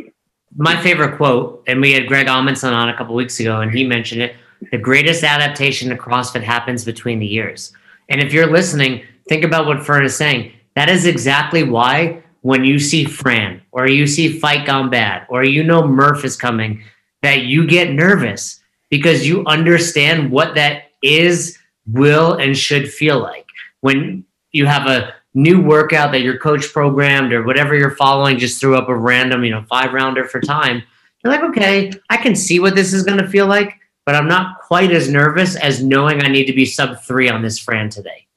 my 0.56 0.80
favorite 0.82 1.18
quote, 1.18 1.64
and 1.68 1.82
we 1.82 1.94
had 1.94 2.06
Greg 2.08 2.28
Amundson 2.28 2.72
on 2.72 2.90
a 2.90 2.96
couple 2.96 3.16
weeks 3.16 3.40
ago, 3.40 3.62
and 3.62 3.72
he 3.72 3.84
mentioned 3.84 4.22
it. 4.22 4.36
The 4.72 4.78
greatest 4.78 5.24
adaptation 5.24 5.90
to 5.90 5.96
CrossFit 5.96 6.44
happens 6.44 6.86
between 6.86 7.18
the 7.18 7.26
years. 7.26 7.74
And 8.10 8.22
if 8.22 8.32
you're 8.32 8.52
listening, 8.52 9.04
think 9.28 9.44
about 9.44 9.66
what 9.66 9.84
Fern 9.84 10.06
is 10.06 10.16
saying. 10.16 10.54
That 10.76 10.88
is 10.88 11.08
exactly 11.08 11.64
why 11.64 12.22
when 12.42 12.64
you 12.64 12.78
see 12.78 13.06
Fran 13.06 13.62
or 13.72 13.88
you 13.88 14.06
see 14.06 14.40
Fight 14.40 14.68
Gone 14.68 14.92
Bad 14.92 15.26
or 15.30 15.44
you 15.44 15.64
know 15.64 15.88
Murph 15.88 16.24
is 16.26 16.38
coming, 16.38 16.84
that 17.24 17.44
you 17.44 17.66
get 17.66 17.92
nervous 17.92 18.60
because 18.90 19.28
you 19.28 19.44
understand 19.48 20.32
what 20.32 20.54
that 20.56 20.92
is 21.02 21.58
will 21.88 22.34
and 22.34 22.58
should 22.58 22.92
feel 22.92 23.20
like. 23.20 23.48
When 23.82 24.26
you 24.52 24.66
have 24.66 24.88
a 24.88 25.14
new 25.34 25.62
workout 25.62 26.12
that 26.12 26.22
your 26.22 26.38
coach 26.38 26.72
programmed 26.74 27.32
or 27.34 27.44
whatever 27.44 27.76
you're 27.76 27.96
following 27.96 28.38
just 28.38 28.60
threw 28.60 28.76
up 28.76 28.90
a 28.90 28.96
random 28.96 29.46
you 29.46 29.50
know 29.50 29.64
five 29.70 29.94
rounder 29.94 30.26
for 30.26 30.42
time 30.42 30.84
you're 31.24 31.32
like 31.32 31.42
okay 31.42 31.90
i 32.10 32.18
can 32.18 32.36
see 32.36 32.60
what 32.60 32.76
this 32.76 32.92
is 32.92 33.04
going 33.04 33.18
to 33.18 33.26
feel 33.30 33.48
like 33.48 33.80
but 34.06 34.14
i'm 34.14 34.28
not 34.28 34.60
quite 34.60 34.92
as 34.92 35.08
nervous 35.08 35.56
as 35.56 35.82
knowing 35.82 36.22
i 36.22 36.28
need 36.28 36.44
to 36.44 36.52
be 36.52 36.66
sub 36.66 37.02
three 37.04 37.30
on 37.30 37.42
this 37.42 37.58
fran 37.58 37.90
today. 37.90 38.28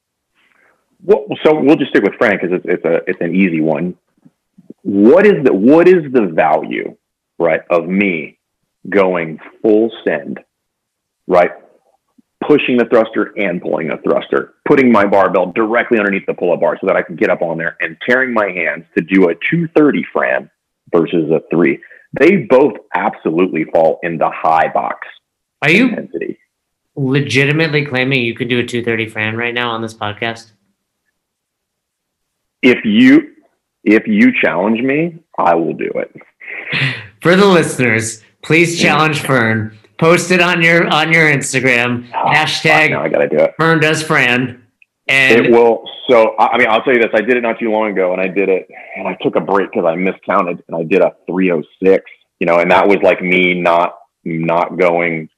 Well, 1.04 1.26
so 1.44 1.60
we'll 1.60 1.76
just 1.76 1.90
stick 1.90 2.02
with 2.02 2.14
fran 2.14 2.38
because 2.40 2.52
it's, 2.52 2.64
it's 2.66 2.84
a 2.84 3.02
it's 3.06 3.20
an 3.20 3.34
easy 3.34 3.60
one. 3.60 3.94
What 4.82 5.26
is 5.26 5.44
the 5.44 5.52
what 5.52 5.86
is 5.86 6.10
the 6.12 6.26
value 6.26 6.96
right 7.38 7.60
of 7.68 7.86
me 7.86 8.38
going 8.88 9.38
full 9.60 9.92
send 10.06 10.40
right 11.26 11.50
pushing 12.46 12.76
the 12.76 12.84
thruster 12.86 13.32
and 13.36 13.60
pulling 13.60 13.88
the 13.88 13.98
thruster, 14.04 14.54
putting 14.66 14.92
my 14.92 15.06
barbell 15.06 15.52
directly 15.52 15.98
underneath 15.98 16.26
the 16.26 16.34
pull-up 16.34 16.60
bar 16.60 16.78
so 16.80 16.86
that 16.86 16.96
I 16.96 17.02
can 17.02 17.16
get 17.16 17.30
up 17.30 17.42
on 17.42 17.58
there 17.58 17.76
and 17.80 17.96
tearing 18.06 18.32
my 18.32 18.50
hands 18.50 18.84
to 18.96 19.04
do 19.04 19.28
a 19.28 19.34
230 19.34 20.04
Fran 20.12 20.50
versus 20.92 21.30
a 21.30 21.40
three. 21.50 21.80
They 22.18 22.46
both 22.48 22.74
absolutely 22.94 23.64
fall 23.64 23.98
in 24.02 24.18
the 24.18 24.30
high 24.30 24.72
box. 24.72 25.06
Are 25.62 25.70
you 25.70 25.88
intensity. 25.88 26.38
legitimately 26.94 27.86
claiming 27.86 28.22
you 28.22 28.34
could 28.34 28.48
do 28.48 28.58
a 28.58 28.64
230 28.64 29.08
Fran 29.08 29.36
right 29.36 29.54
now 29.54 29.70
on 29.70 29.82
this 29.82 29.94
podcast? 29.94 30.52
If 32.62 32.84
you 32.84 33.32
if 33.82 34.06
you 34.06 34.32
challenge 34.40 34.80
me, 34.80 35.18
I 35.38 35.54
will 35.54 35.74
do 35.74 35.90
it. 35.94 36.14
For 37.20 37.36
the 37.36 37.46
listeners, 37.46 38.22
please 38.42 38.80
challenge 38.80 39.20
Fern 39.26 39.76
Post 40.04 40.32
it 40.32 40.42
on 40.42 40.60
your 40.60 40.86
on 40.88 41.10
your 41.14 41.32
Instagram. 41.32 42.06
Oh, 42.14 42.26
hashtag. 42.26 42.90
Now 42.90 43.02
I 43.02 43.08
gotta 43.08 43.26
do 43.26 43.38
it. 43.38 43.54
Fern 43.56 43.80
does 43.80 44.02
Fran. 44.02 44.62
And 45.08 45.46
it 45.46 45.50
will. 45.50 45.88
So 46.10 46.36
I 46.38 46.58
mean, 46.58 46.68
I'll 46.68 46.82
tell 46.82 46.92
you 46.92 47.00
this. 47.00 47.10
I 47.14 47.22
did 47.22 47.38
it 47.38 47.40
not 47.40 47.58
too 47.58 47.70
long 47.70 47.90
ago, 47.90 48.12
and 48.12 48.20
I 48.20 48.28
did 48.28 48.50
it, 48.50 48.68
and 48.96 49.08
I 49.08 49.16
took 49.22 49.34
a 49.34 49.40
break 49.40 49.70
because 49.70 49.86
I 49.86 49.94
miscounted, 49.94 50.62
and 50.68 50.76
I 50.76 50.82
did 50.82 51.00
a 51.00 51.14
306. 51.26 52.04
You 52.38 52.46
know, 52.46 52.58
and 52.58 52.70
that 52.70 52.86
was 52.86 52.98
like 53.02 53.22
me 53.22 53.54
not 53.54 53.96
not 54.24 54.78
going 54.78 55.30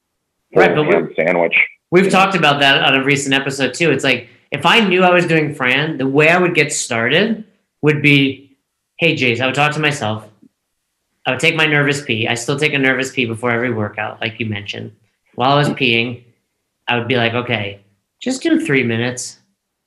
right, 0.57 0.75
but 0.75 0.85
ham 0.87 1.13
sandwich. 1.15 1.55
We've 1.93 2.11
talked 2.11 2.35
about 2.35 2.59
that 2.59 2.83
on 2.83 3.01
a 3.01 3.05
recent 3.05 3.37
episode 3.37 3.73
too. 3.73 3.93
It's 3.93 4.03
like 4.03 4.29
if 4.51 4.67
I 4.67 4.81
knew 4.81 5.05
I 5.05 5.11
was 5.11 5.29
doing 5.29 5.55
Fran, 5.55 5.97
the 5.97 6.09
way 6.09 6.29
I 6.29 6.39
would 6.39 6.57
get 6.57 6.73
started 6.73 7.45
would 7.83 8.03
be, 8.03 8.59
hey 8.99 9.15
Jace, 9.15 9.39
I 9.41 9.47
would 9.47 9.55
talk 9.55 9.75
to 9.75 9.81
myself. 9.81 10.29
I 11.27 11.33
would 11.33 11.41
take 11.41 11.57
my 11.57 11.67
nervous 11.67 12.03
pee. 12.03 12.29
I 12.29 12.35
still 12.35 12.59
take 12.59 12.73
a 12.73 12.79
nervous 12.79 13.11
pee 13.11 13.27
before 13.27 13.51
every 13.51 13.73
workout, 13.73 14.21
like 14.21 14.39
you 14.39 14.47
mentioned. 14.47 14.95
While 15.35 15.53
I 15.53 15.59
was 15.59 15.69
peeing, 15.71 16.23
I 16.87 16.97
would 16.97 17.09
be 17.09 17.17
like, 17.17 17.35
okay, 17.35 17.81
just 18.21 18.43
do 18.43 18.65
three 18.65 18.85
minutes. 18.85 19.39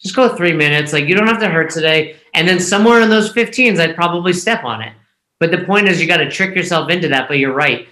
Just 0.02 0.16
go 0.16 0.36
three 0.36 0.54
minutes. 0.54 0.92
Like 0.92 1.08
you 1.08 1.16
don't 1.16 1.28
have 1.28 1.40
to 1.40 1.50
hurt 1.50 1.70
today. 1.70 2.18
And 2.34 2.48
then 2.48 2.60
somewhere 2.60 3.02
in 3.02 3.10
those 3.10 3.34
15s, 3.34 3.80
I'd 3.80 3.96
probably 3.96 4.34
step 4.34 4.66
on 4.66 4.82
it. 4.82 4.94
But 5.40 5.52
the 5.52 5.64
point 5.64 5.88
is, 5.88 6.02
you 6.02 6.08
got 6.08 6.18
to 6.18 6.30
trick 6.30 6.56
yourself 6.56 6.90
into 6.90 7.08
that. 7.08 7.30
But 7.30 7.40
you're 7.40 7.54
right. 7.54 7.88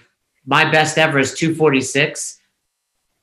My 0.46 0.70
best 0.70 0.98
ever 0.98 1.18
is 1.18 1.34
246. 1.34 2.38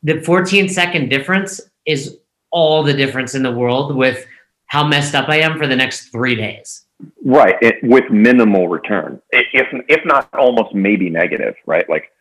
The 0.03 0.21
14 0.21 0.69
second 0.69 1.09
difference 1.09 1.61
is 1.85 2.17
all 2.51 2.83
the 2.83 2.93
difference 2.93 3.35
in 3.35 3.43
the 3.43 3.51
world 3.51 3.95
with 3.95 4.25
how 4.67 4.87
messed 4.87 5.13
up 5.13 5.29
I 5.29 5.37
am 5.37 5.57
for 5.57 5.67
the 5.67 5.75
next 5.75 6.09
three 6.09 6.35
days. 6.35 6.84
Right, 7.23 7.55
it, 7.61 7.75
with 7.83 8.09
minimal 8.09 8.69
return, 8.69 9.21
if 9.31 9.67
if 9.89 10.05
not 10.05 10.29
almost 10.33 10.73
maybe 10.73 11.09
negative, 11.09 11.55
right? 11.65 11.87
Like, 11.89 12.11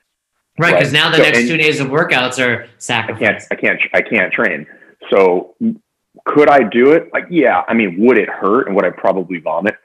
right, 0.58 0.72
because 0.72 0.92
right? 0.92 1.00
now 1.00 1.10
the 1.10 1.18
so, 1.18 1.22
next 1.22 1.38
two 1.40 1.56
days 1.56 1.78
of 1.78 1.88
workouts 1.88 2.44
are 2.44 2.66
sacrificed. 2.78 3.48
I 3.52 3.54
can't, 3.54 3.80
I 3.94 4.00
can't, 4.00 4.06
I 4.06 4.08
can't 4.08 4.32
train. 4.32 4.66
So, 5.10 5.54
could 6.24 6.48
I 6.48 6.64
do 6.64 6.92
it? 6.92 7.10
Like, 7.12 7.26
yeah. 7.30 7.62
I 7.68 7.74
mean, 7.74 8.00
would 8.00 8.18
it 8.18 8.28
hurt 8.28 8.66
and 8.66 8.74
would 8.74 8.84
I 8.84 8.90
probably 8.90 9.38
vomit? 9.38 9.76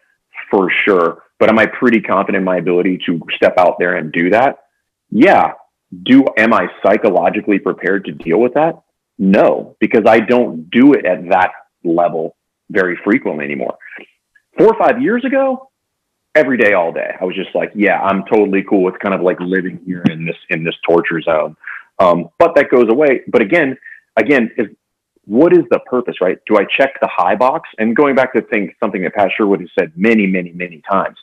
For 0.50 0.72
sure. 0.86 1.24
But 1.38 1.50
am 1.50 1.60
I 1.60 1.68
pretty 1.68 2.02
confident 2.02 2.40
in 2.40 2.44
my 2.44 2.58
ability 2.58 3.00
to 3.06 3.22
step 3.36 3.56
out 3.58 3.76
there 3.78 3.96
and 3.96 4.12
do 4.12 4.32
that? 4.32 4.58
Yeah. 5.12 5.54
Do 6.04 6.26
am 6.38 6.54
I 6.54 6.68
psychologically 6.84 7.60
prepared 7.60 8.06
to 8.06 8.12
deal 8.12 8.40
with 8.40 8.56
that? 8.56 8.82
No, 9.18 9.76
because 9.80 10.04
I 10.08 10.20
don't 10.20 10.70
do 10.72 10.94
it 10.94 11.06
at 11.06 11.30
that 11.30 11.52
level 11.84 12.36
very 12.72 12.98
frequently 13.04 13.46
anymore 13.46 13.78
four 14.60 14.68
or 14.68 14.78
five 14.78 15.02
years 15.02 15.26
ago, 15.26 15.70
every 16.36 16.58
day, 16.58 16.74
all 16.74 16.92
day, 16.92 17.16
I 17.20 17.26
was 17.26 17.36
just 17.36 17.56
like, 17.56 17.72
yeah, 17.74 18.00
I'm 18.00 18.24
totally 18.26 18.64
cool 18.70 18.84
with 18.84 19.00
kind 19.00 19.16
of 19.16 19.22
like 19.22 19.40
living 19.40 19.80
here 19.86 20.04
in 20.04 20.26
this 20.26 20.36
in 20.50 20.64
this 20.64 20.76
torture 20.88 21.22
zone. 21.22 21.56
Um, 21.98 22.30
but 22.38 22.56
that 22.56 22.70
goes 22.70 22.90
away. 22.90 23.22
But 23.28 23.42
again, 23.42 23.78
again, 24.16 24.52
is 24.58 24.68
what 25.26 25.54
is 25.54 25.64
the 25.70 25.80
purpose, 25.80 26.16
right? 26.22 26.40
Do 26.48 26.58
I 26.58 26.66
check 26.66 27.00
the 27.02 27.10
high 27.12 27.36
box? 27.36 27.70
And 27.78 27.96
going 27.96 28.16
back 28.16 28.34
to 28.34 28.42
think 28.42 28.76
something 28.80 29.02
that 29.04 29.14
Pat 29.14 29.30
Sherwood 29.36 29.62
has 29.62 29.70
said 29.78 29.94
many, 29.96 30.26
many, 30.28 30.52
many 30.52 30.82
times, 30.90 31.18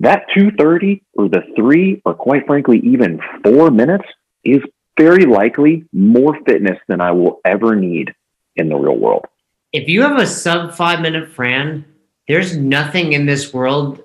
that 0.00 0.26
230 0.34 1.02
or 1.14 1.28
the 1.28 1.42
three, 1.56 2.02
or 2.04 2.14
quite 2.14 2.46
frankly, 2.46 2.80
even 2.80 3.20
four 3.44 3.70
minutes 3.70 4.04
is 4.44 4.60
very 4.98 5.26
likely 5.26 5.84
more 5.92 6.36
fitness 6.44 6.78
than 6.88 7.00
I 7.00 7.12
will 7.12 7.40
ever 7.44 7.76
need 7.76 8.14
in 8.56 8.68
the 8.68 8.76
real 8.76 8.96
world. 8.96 9.26
If 9.72 9.88
you 9.88 10.02
have 10.02 10.18
a 10.18 10.26
sub 10.26 10.74
five 10.74 11.00
minute 11.00 11.30
Fran, 11.30 11.84
there's 12.30 12.56
nothing 12.56 13.12
in 13.12 13.26
this 13.26 13.52
world 13.52 14.04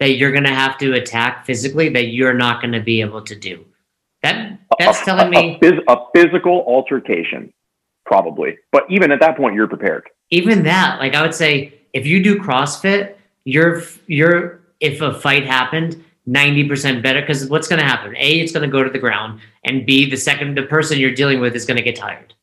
that 0.00 0.16
you're 0.16 0.32
going 0.32 0.44
to 0.44 0.54
have 0.54 0.78
to 0.78 0.94
attack 0.94 1.44
physically 1.44 1.90
that 1.90 2.06
you're 2.06 2.32
not 2.32 2.62
going 2.62 2.72
to 2.72 2.80
be 2.80 3.02
able 3.02 3.20
to 3.22 3.36
do. 3.36 3.64
That 4.22 4.58
that's 4.78 5.02
a, 5.02 5.04
telling 5.04 5.30
me 5.30 5.58
a, 5.62 5.92
a, 5.92 6.06
physical 6.14 6.64
altercation, 6.66 7.52
probably. 8.06 8.56
But 8.70 8.84
even 8.88 9.12
at 9.12 9.20
that 9.20 9.36
point, 9.36 9.54
you're 9.54 9.68
prepared. 9.68 10.08
Even 10.30 10.62
that, 10.62 10.98
like 10.98 11.14
I 11.14 11.20
would 11.20 11.34
say, 11.34 11.74
if 11.92 12.06
you 12.06 12.22
do 12.22 12.38
CrossFit, 12.38 13.16
you're 13.44 13.82
you're 14.06 14.62
if 14.80 15.02
a 15.02 15.12
fight 15.12 15.44
happened, 15.46 16.02
90% 16.26 17.02
better 17.02 17.20
because 17.20 17.48
what's 17.50 17.68
going 17.68 17.80
to 17.80 17.86
happen? 17.86 18.16
A, 18.16 18.40
it's 18.40 18.52
going 18.52 18.68
to 18.68 18.72
go 18.72 18.82
to 18.82 18.90
the 18.90 18.98
ground, 18.98 19.40
and 19.64 19.84
B, 19.84 20.08
the 20.08 20.16
second 20.16 20.56
the 20.56 20.62
person 20.62 20.98
you're 20.98 21.14
dealing 21.14 21.38
with 21.38 21.54
is 21.54 21.66
going 21.66 21.76
to 21.76 21.82
get 21.82 21.96
tired. 21.96 22.34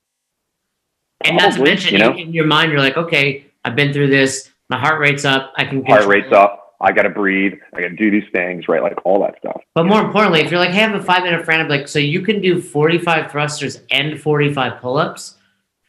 And 1.26 1.38
not 1.38 1.54
to 1.54 1.63
mention, 1.63 1.93
you 1.93 2.00
know? 2.00 2.15
in 2.15 2.32
your 2.32 2.45
mind, 2.45 2.72
you're 2.72 2.80
like, 2.80 2.95
okay, 2.95 3.45
I've 3.65 3.76
been 3.76 3.91
through 3.91 4.10
this. 4.10 4.50
My 4.69 4.77
heart 4.77 4.99
rate's 4.99 5.25
up. 5.25 5.53
I 5.55 5.65
can 5.65 5.84
Heart 5.86 6.05
rate's 6.05 6.27
it." 6.27 6.34
up. 6.34 6.75
I 6.82 6.91
got 6.93 7.01
to 7.01 7.10
breathe. 7.10 7.53
I 7.73 7.82
got 7.82 7.89
to 7.89 7.95
do 7.95 8.10
these 8.10 8.29
things, 8.32 8.67
right? 8.69 8.82
Like 8.82 8.97
all 9.03 9.21
that 9.21 9.36
stuff. 9.39 9.62
But 9.75 9.86
more 9.86 10.01
importantly, 10.01 10.41
if 10.41 10.49
you're 10.49 10.60
like, 10.60 10.69
hey, 10.69 10.84
I 10.84 10.88
have 10.88 10.99
a 10.99 11.03
five 11.03 11.23
minute 11.23 11.43
Fran, 11.43 11.60
I'm 11.60 11.67
like, 11.67 11.88
so 11.89 11.99
you 11.99 12.21
can 12.21 12.41
do 12.41 12.62
45 12.62 13.32
thrusters 13.32 13.82
and 13.91 14.19
45 14.19 14.79
pull 14.79 14.97
ups. 14.97 15.36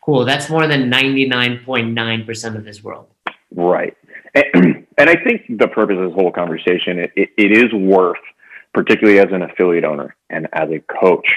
Cool. 0.00 0.24
That's 0.24 0.50
more 0.50 0.66
than 0.66 0.90
99.9% 0.90 2.56
of 2.56 2.64
this 2.64 2.82
world. 2.82 3.06
Right. 3.54 3.96
And, 4.34 4.44
and 4.98 5.10
I 5.10 5.14
think 5.14 5.58
the 5.58 5.68
purpose 5.68 5.96
of 5.98 6.10
this 6.10 6.14
whole 6.14 6.32
conversation, 6.32 6.98
it, 6.98 7.12
it, 7.14 7.28
it 7.36 7.52
is 7.52 7.72
worth, 7.72 8.18
particularly 8.74 9.20
as 9.20 9.28
an 9.30 9.42
affiliate 9.42 9.84
owner 9.84 10.16
and 10.28 10.48
as 10.52 10.70
a 10.70 10.80
coach, 11.00 11.28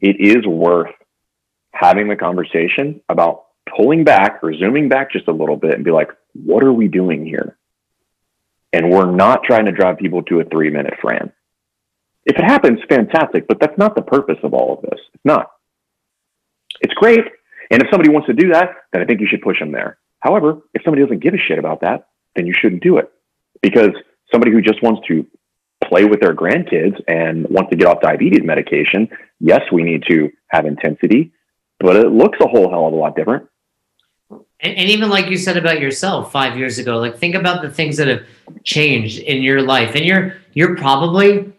it 0.00 0.16
is 0.20 0.46
worth 0.46 0.90
having 1.72 2.08
the 2.08 2.16
conversation 2.16 3.00
about 3.08 3.44
pulling 3.74 4.04
back 4.04 4.40
or 4.42 4.52
zooming 4.54 4.88
back 4.88 5.12
just 5.12 5.28
a 5.28 5.32
little 5.32 5.56
bit 5.56 5.74
and 5.74 5.84
be 5.84 5.90
like, 5.90 6.10
what 6.34 6.64
are 6.64 6.72
we 6.72 6.88
doing 6.88 7.24
here? 7.24 7.56
And 8.72 8.90
we're 8.90 9.10
not 9.10 9.44
trying 9.44 9.66
to 9.66 9.72
drive 9.72 9.98
people 9.98 10.22
to 10.24 10.40
a 10.40 10.44
three 10.44 10.70
minute 10.70 10.94
Fran. 11.00 11.32
If 12.24 12.36
it 12.36 12.44
happens, 12.44 12.78
fantastic, 12.88 13.48
but 13.48 13.58
that's 13.60 13.76
not 13.76 13.94
the 13.94 14.02
purpose 14.02 14.38
of 14.42 14.54
all 14.54 14.74
of 14.74 14.82
this. 14.82 15.00
It's 15.12 15.24
not. 15.24 15.50
It's 16.80 16.94
great. 16.94 17.24
And 17.70 17.82
if 17.82 17.88
somebody 17.90 18.10
wants 18.10 18.26
to 18.28 18.34
do 18.34 18.52
that, 18.52 18.70
then 18.92 19.02
I 19.02 19.04
think 19.04 19.20
you 19.20 19.26
should 19.26 19.42
push 19.42 19.58
them 19.58 19.72
there. 19.72 19.98
However, 20.20 20.62
if 20.72 20.82
somebody 20.84 21.02
doesn't 21.02 21.22
give 21.22 21.34
a 21.34 21.38
shit 21.38 21.58
about 21.58 21.80
that, 21.80 22.08
then 22.36 22.46
you 22.46 22.54
shouldn't 22.54 22.82
do 22.82 22.98
it. 22.98 23.10
Because 23.60 23.90
somebody 24.30 24.52
who 24.52 24.62
just 24.62 24.82
wants 24.82 25.06
to 25.08 25.26
play 25.84 26.04
with 26.04 26.20
their 26.20 26.34
grandkids 26.34 27.00
and 27.08 27.46
wants 27.48 27.70
to 27.70 27.76
get 27.76 27.88
off 27.88 28.00
diabetes 28.00 28.42
medication, 28.44 29.08
yes, 29.40 29.60
we 29.72 29.82
need 29.82 30.04
to 30.08 30.30
have 30.48 30.64
intensity, 30.64 31.32
but 31.80 31.96
it 31.96 32.08
looks 32.08 32.38
a 32.40 32.46
whole 32.46 32.70
hell 32.70 32.86
of 32.86 32.92
a 32.92 32.96
lot 32.96 33.16
different. 33.16 33.48
And, 34.62 34.76
and 34.76 34.88
even 34.88 35.10
like 35.10 35.26
you 35.26 35.36
said 35.36 35.56
about 35.56 35.80
yourself 35.80 36.32
five 36.32 36.56
years 36.56 36.78
ago, 36.78 36.98
like 36.98 37.18
think 37.18 37.34
about 37.34 37.62
the 37.62 37.70
things 37.70 37.96
that 37.96 38.08
have 38.08 38.22
changed 38.64 39.18
in 39.20 39.42
your 39.42 39.62
life. 39.62 39.94
And 39.94 40.04
you're 40.04 40.36
you're 40.54 40.76
probably 40.76 41.52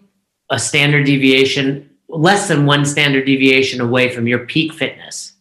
a 0.50 0.60
standard 0.60 1.06
deviation, 1.06 1.90
less 2.10 2.48
than 2.48 2.66
one 2.66 2.86
standard 2.86 3.26
deviation 3.26 3.82
away 3.82 4.10
from 4.14 4.28
your 4.28 4.40
peak 4.46 4.74
fitness. 4.74 5.34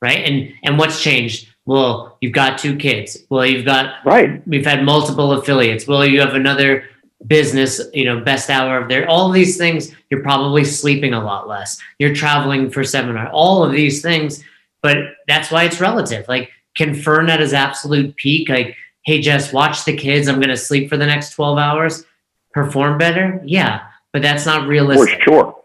Right. 0.00 0.24
And 0.24 0.52
and 0.64 0.78
what's 0.78 1.02
changed? 1.02 1.48
Well, 1.66 2.16
you've 2.20 2.32
got 2.32 2.58
two 2.58 2.76
kids. 2.76 3.18
Well, 3.28 3.44
you've 3.46 3.66
got 3.66 4.04
Right. 4.04 4.46
we've 4.46 4.64
had 4.64 4.84
multiple 4.84 5.32
affiliates. 5.32 5.86
Well, 5.86 6.06
you 6.06 6.20
have 6.20 6.34
another 6.34 6.84
business, 7.26 7.80
you 7.92 8.04
know, 8.06 8.20
best 8.20 8.48
hour 8.48 8.78
of 8.78 8.88
there. 8.88 9.06
All 9.08 9.30
these 9.30 9.58
things, 9.58 9.92
you're 10.10 10.22
probably 10.22 10.64
sleeping 10.64 11.12
a 11.12 11.22
lot 11.22 11.46
less. 11.48 11.78
You're 11.98 12.14
traveling 12.14 12.70
for 12.70 12.82
seminar. 12.82 13.28
All 13.30 13.62
of 13.62 13.72
these 13.72 14.00
things, 14.00 14.42
but 14.82 14.96
that's 15.28 15.50
why 15.50 15.64
it's 15.64 15.80
relative. 15.80 16.26
Like, 16.28 16.50
can 16.74 16.94
Fern 16.94 17.28
at 17.30 17.40
his 17.40 17.52
absolute 17.52 18.14
peak, 18.16 18.48
like, 18.48 18.76
hey 19.04 19.20
Jess, 19.20 19.52
watch 19.52 19.84
the 19.84 19.96
kids. 19.96 20.28
I'm 20.28 20.40
gonna 20.40 20.56
sleep 20.56 20.88
for 20.88 20.96
the 20.96 21.06
next 21.06 21.30
12 21.34 21.58
hours, 21.58 22.04
perform 22.52 22.98
better? 22.98 23.40
Yeah, 23.44 23.82
but 24.12 24.22
that's 24.22 24.46
not 24.46 24.62
For 24.62 24.68
realistic. 24.68 25.22
sure. 25.22 25.56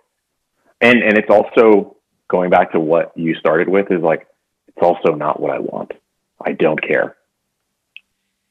And 0.81 1.01
and 1.03 1.17
it's 1.17 1.29
also 1.29 1.95
going 2.27 2.49
back 2.49 2.71
to 2.71 2.79
what 2.79 3.11
you 3.15 3.35
started 3.35 3.69
with 3.69 3.91
is 3.91 4.01
like 4.01 4.27
it's 4.67 4.81
also 4.81 5.13
not 5.15 5.39
what 5.39 5.51
I 5.51 5.59
want. 5.59 5.91
I 6.43 6.51
don't 6.51 6.81
care. 6.81 7.15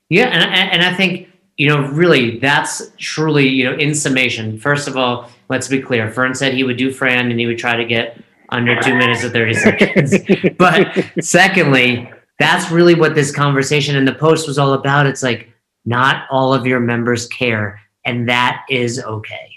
Yeah, 0.08 0.26
and 0.26 0.42
I- 0.44 0.56
and 0.72 0.82
I 0.82 0.94
think 0.94 1.28
you 1.56 1.68
know 1.68 1.88
really 1.88 2.38
that's 2.38 2.90
truly 2.98 3.48
you 3.48 3.64
know 3.64 3.76
in 3.76 3.94
summation. 3.94 4.58
First 4.58 4.88
of 4.88 4.96
all, 4.96 5.28
let's 5.48 5.68
be 5.68 5.80
clear. 5.80 6.10
Fern 6.10 6.34
said 6.34 6.54
he 6.54 6.64
would 6.64 6.76
do 6.76 6.92
Fran 6.92 7.30
and 7.30 7.38
he 7.38 7.46
would 7.46 7.58
try 7.58 7.76
to 7.76 7.84
get 7.84 8.18
under 8.50 8.80
two 8.80 8.94
minutes 8.94 9.22
and 9.24 9.32
thirty 9.32 9.54
seconds. 9.54 10.14
but 10.58 11.04
secondly, 11.20 12.10
that's 12.38 12.70
really 12.70 12.94
what 12.94 13.14
this 13.14 13.30
conversation 13.32 13.96
and 13.96 14.06
the 14.06 14.14
post 14.14 14.46
was 14.48 14.58
all 14.58 14.72
about. 14.74 15.06
It's 15.06 15.22
like 15.22 15.50
not 15.84 16.26
all 16.30 16.52
of 16.54 16.66
your 16.66 16.80
members 16.80 17.26
care, 17.28 17.80
and 18.04 18.28
that 18.28 18.64
is 18.70 19.02
okay. 19.02 19.50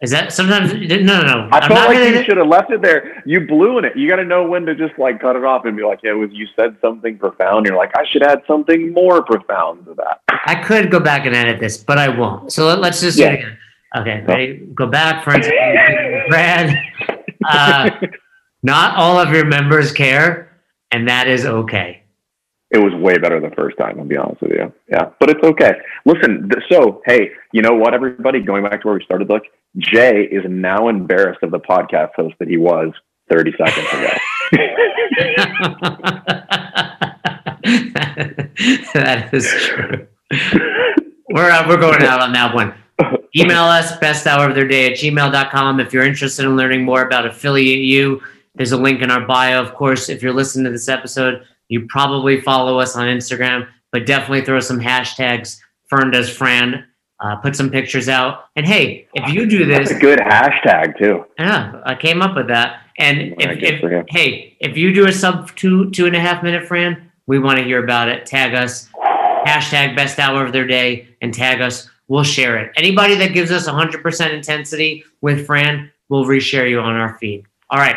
Is 0.00 0.10
that 0.10 0.32
sometimes? 0.32 0.72
No, 0.74 0.96
no, 0.96 1.22
no. 1.22 1.48
I 1.52 1.60
I'm 1.60 1.68
felt 1.68 1.86
like 1.88 1.98
gonna- 1.98 2.10
you 2.18 2.24
should 2.24 2.36
have 2.36 2.48
left 2.48 2.72
it 2.72 2.82
there. 2.82 3.22
You 3.24 3.46
blew 3.46 3.78
in 3.78 3.84
it. 3.84 3.96
You 3.96 4.08
got 4.10 4.16
to 4.16 4.24
know 4.24 4.42
when 4.44 4.66
to 4.66 4.74
just 4.74 4.98
like 4.98 5.20
cut 5.20 5.36
it 5.36 5.44
off 5.44 5.64
and 5.64 5.76
be 5.76 5.84
like, 5.84 6.00
"Yeah, 6.02 6.14
was 6.14 6.30
you 6.32 6.48
said 6.56 6.76
something 6.80 7.18
profound." 7.18 7.66
You're 7.66 7.76
like, 7.76 7.96
"I 7.96 8.04
should 8.10 8.24
add 8.24 8.42
something 8.48 8.92
more 8.92 9.22
profound 9.22 9.84
to 9.86 9.94
that." 9.94 10.20
I 10.44 10.56
could 10.56 10.90
go 10.90 10.98
back 10.98 11.24
and 11.24 11.36
edit 11.36 11.60
this, 11.60 11.76
but 11.76 11.98
I 11.98 12.08
won't. 12.08 12.52
So 12.52 12.66
let, 12.66 12.80
us 12.94 13.00
just 13.00 13.16
do 13.16 13.26
it 13.26 13.34
again. 13.34 13.58
Okay, 13.96 14.24
ready? 14.26 14.56
Go 14.74 14.88
back, 14.88 15.22
friends. 15.22 15.46
Brad, 16.28 16.76
uh, 17.48 17.90
not 18.62 18.96
all 18.96 19.18
of 19.18 19.30
your 19.30 19.44
members 19.44 19.92
care, 19.92 20.60
and 20.90 21.08
that 21.08 21.28
is 21.28 21.44
okay. 21.44 22.02
It 22.70 22.78
was 22.78 22.94
way 22.94 23.18
better 23.18 23.38
the 23.38 23.54
first 23.54 23.76
time. 23.76 23.98
I'll 23.98 24.06
be 24.06 24.16
honest 24.16 24.40
with 24.40 24.52
you. 24.52 24.72
Yeah, 24.88 25.10
but 25.20 25.28
it's 25.28 25.44
okay. 25.44 25.72
Listen, 26.06 26.48
th- 26.48 26.64
so 26.70 27.02
hey, 27.04 27.30
you 27.52 27.60
know 27.60 27.74
what, 27.74 27.92
everybody? 27.92 28.40
Going 28.40 28.64
back 28.64 28.80
to 28.80 28.86
where 28.88 28.96
we 28.96 29.04
started, 29.04 29.28
look, 29.28 29.42
Jay 29.76 30.24
is 30.24 30.44
now 30.48 30.88
embarrassed 30.88 31.42
of 31.42 31.50
the 31.50 31.60
podcast 31.60 32.14
host 32.16 32.34
that 32.38 32.48
he 32.48 32.56
was 32.56 32.92
30 33.30 33.52
seconds 33.58 33.88
ago. 33.92 34.10
that 38.94 39.30
is 39.32 39.52
true. 39.60 40.06
We're, 41.30 41.50
uh, 41.50 41.66
we're 41.68 41.78
going 41.78 42.02
out 42.02 42.20
on 42.20 42.32
that 42.32 42.54
one. 42.54 42.74
Email 43.36 43.64
us 43.64 43.96
best 43.98 44.26
hour 44.26 44.48
of 44.48 44.54
their 44.54 44.68
day 44.68 44.92
at 44.92 44.98
gmail.com 44.98 45.80
if 45.80 45.92
you're 45.92 46.04
interested 46.04 46.44
in 46.44 46.56
learning 46.56 46.84
more 46.84 47.02
about 47.02 47.26
Affiliate 47.26 47.80
U. 47.80 48.22
There's 48.54 48.72
a 48.72 48.76
link 48.76 49.00
in 49.02 49.10
our 49.10 49.26
bio. 49.26 49.60
Of 49.62 49.74
course, 49.74 50.08
if 50.08 50.22
you're 50.22 50.32
listening 50.32 50.64
to 50.66 50.70
this 50.70 50.88
episode, 50.88 51.44
you 51.68 51.86
probably 51.88 52.40
follow 52.40 52.78
us 52.78 52.96
on 52.96 53.06
Instagram, 53.06 53.66
but 53.92 54.06
definitely 54.06 54.44
throw 54.44 54.60
some 54.60 54.78
hashtags. 54.80 55.58
Fern 55.88 56.10
does 56.10 56.28
Fran. 56.28 56.84
Uh, 57.20 57.36
put 57.36 57.54
some 57.54 57.70
pictures 57.70 58.08
out. 58.08 58.46
And 58.56 58.66
hey, 58.66 59.06
if 59.14 59.32
you 59.32 59.46
do 59.46 59.64
this, 59.64 59.88
That's 59.88 59.90
a 59.92 60.00
good 60.00 60.18
hashtag 60.18 60.98
too. 60.98 61.24
yeah, 61.38 61.80
I 61.86 61.94
came 61.94 62.20
up 62.20 62.34
with 62.34 62.48
that. 62.48 62.80
And 62.98 63.36
Yeah, 63.38 63.50
if, 63.52 63.60
good 63.60 63.80
for 63.80 63.88
him. 63.90 64.04
if 64.08 64.14
hey, 64.14 64.56
if 64.60 64.76
you 64.76 64.92
do 64.92 65.06
a 65.06 65.12
sub 65.12 65.54
two 65.54 65.88
two 65.92 66.06
and 66.06 66.16
a 66.16 66.20
half 66.20 66.42
minute 66.42 66.66
Fran, 66.66 67.12
we 67.28 67.38
want 67.38 67.58
to 67.58 67.64
hear 67.64 67.82
about 67.82 68.08
it. 68.08 68.26
Tag 68.26 68.54
us, 68.54 68.88
hashtag 69.46 69.94
best 69.94 70.18
hour 70.18 70.44
of 70.44 70.52
their 70.52 70.66
day, 70.66 71.08
and 71.22 71.32
tag 71.32 71.60
us. 71.60 71.88
We'll 72.08 72.24
share 72.24 72.58
it. 72.58 72.72
Anybody 72.76 73.14
that 73.14 73.32
gives 73.32 73.52
us 73.52 73.68
100% 73.68 74.32
intensity 74.34 75.04
with 75.20 75.46
Fran, 75.46 75.90
we'll 76.08 76.24
reshare 76.24 76.68
you 76.68 76.80
on 76.80 76.94
our 76.96 77.16
feed. 77.18 77.44
All 77.70 77.78
right. 77.78 77.96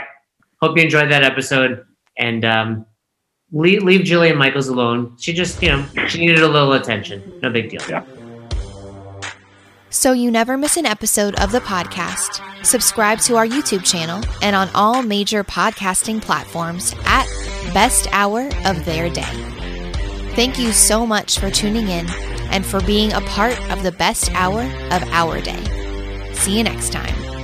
Hope 0.65 0.75
you 0.77 0.83
enjoyed 0.83 1.11
that 1.11 1.23
episode. 1.23 1.85
And 2.17 2.43
um, 2.43 2.87
leave, 3.51 3.83
leave 3.83 4.01
Jillian 4.01 4.35
Michaels 4.35 4.67
alone. 4.67 5.15
She 5.19 5.31
just, 5.31 5.61
you 5.61 5.69
know, 5.69 5.85
she 6.07 6.17
needed 6.17 6.41
a 6.41 6.47
little 6.47 6.73
attention. 6.73 7.39
No 7.43 7.51
big 7.51 7.69
deal. 7.69 7.83
Yeah. 7.87 8.03
So 9.91 10.11
you 10.11 10.31
never 10.31 10.57
miss 10.57 10.75
an 10.75 10.87
episode 10.87 11.39
of 11.39 11.51
the 11.51 11.59
podcast. 11.59 12.41
Subscribe 12.65 13.19
to 13.19 13.35
our 13.35 13.45
YouTube 13.45 13.85
channel 13.85 14.23
and 14.41 14.55
on 14.55 14.69
all 14.73 15.03
major 15.03 15.43
podcasting 15.43 16.19
platforms 16.19 16.95
at 17.05 17.27
Best 17.71 18.07
Hour 18.11 18.49
of 18.65 18.85
Their 18.85 19.11
Day. 19.11 19.21
Thank 20.33 20.57
you 20.57 20.71
so 20.71 21.05
much 21.05 21.37
for 21.37 21.51
tuning 21.51 21.89
in 21.89 22.07
and 22.49 22.65
for 22.65 22.81
being 22.81 23.13
a 23.13 23.21
part 23.21 23.59
of 23.69 23.83
the 23.83 23.91
best 23.91 24.33
hour 24.33 24.63
of 24.63 25.03
our 25.11 25.39
day. 25.41 26.33
See 26.33 26.57
you 26.57 26.63
next 26.63 26.91
time. 26.91 27.34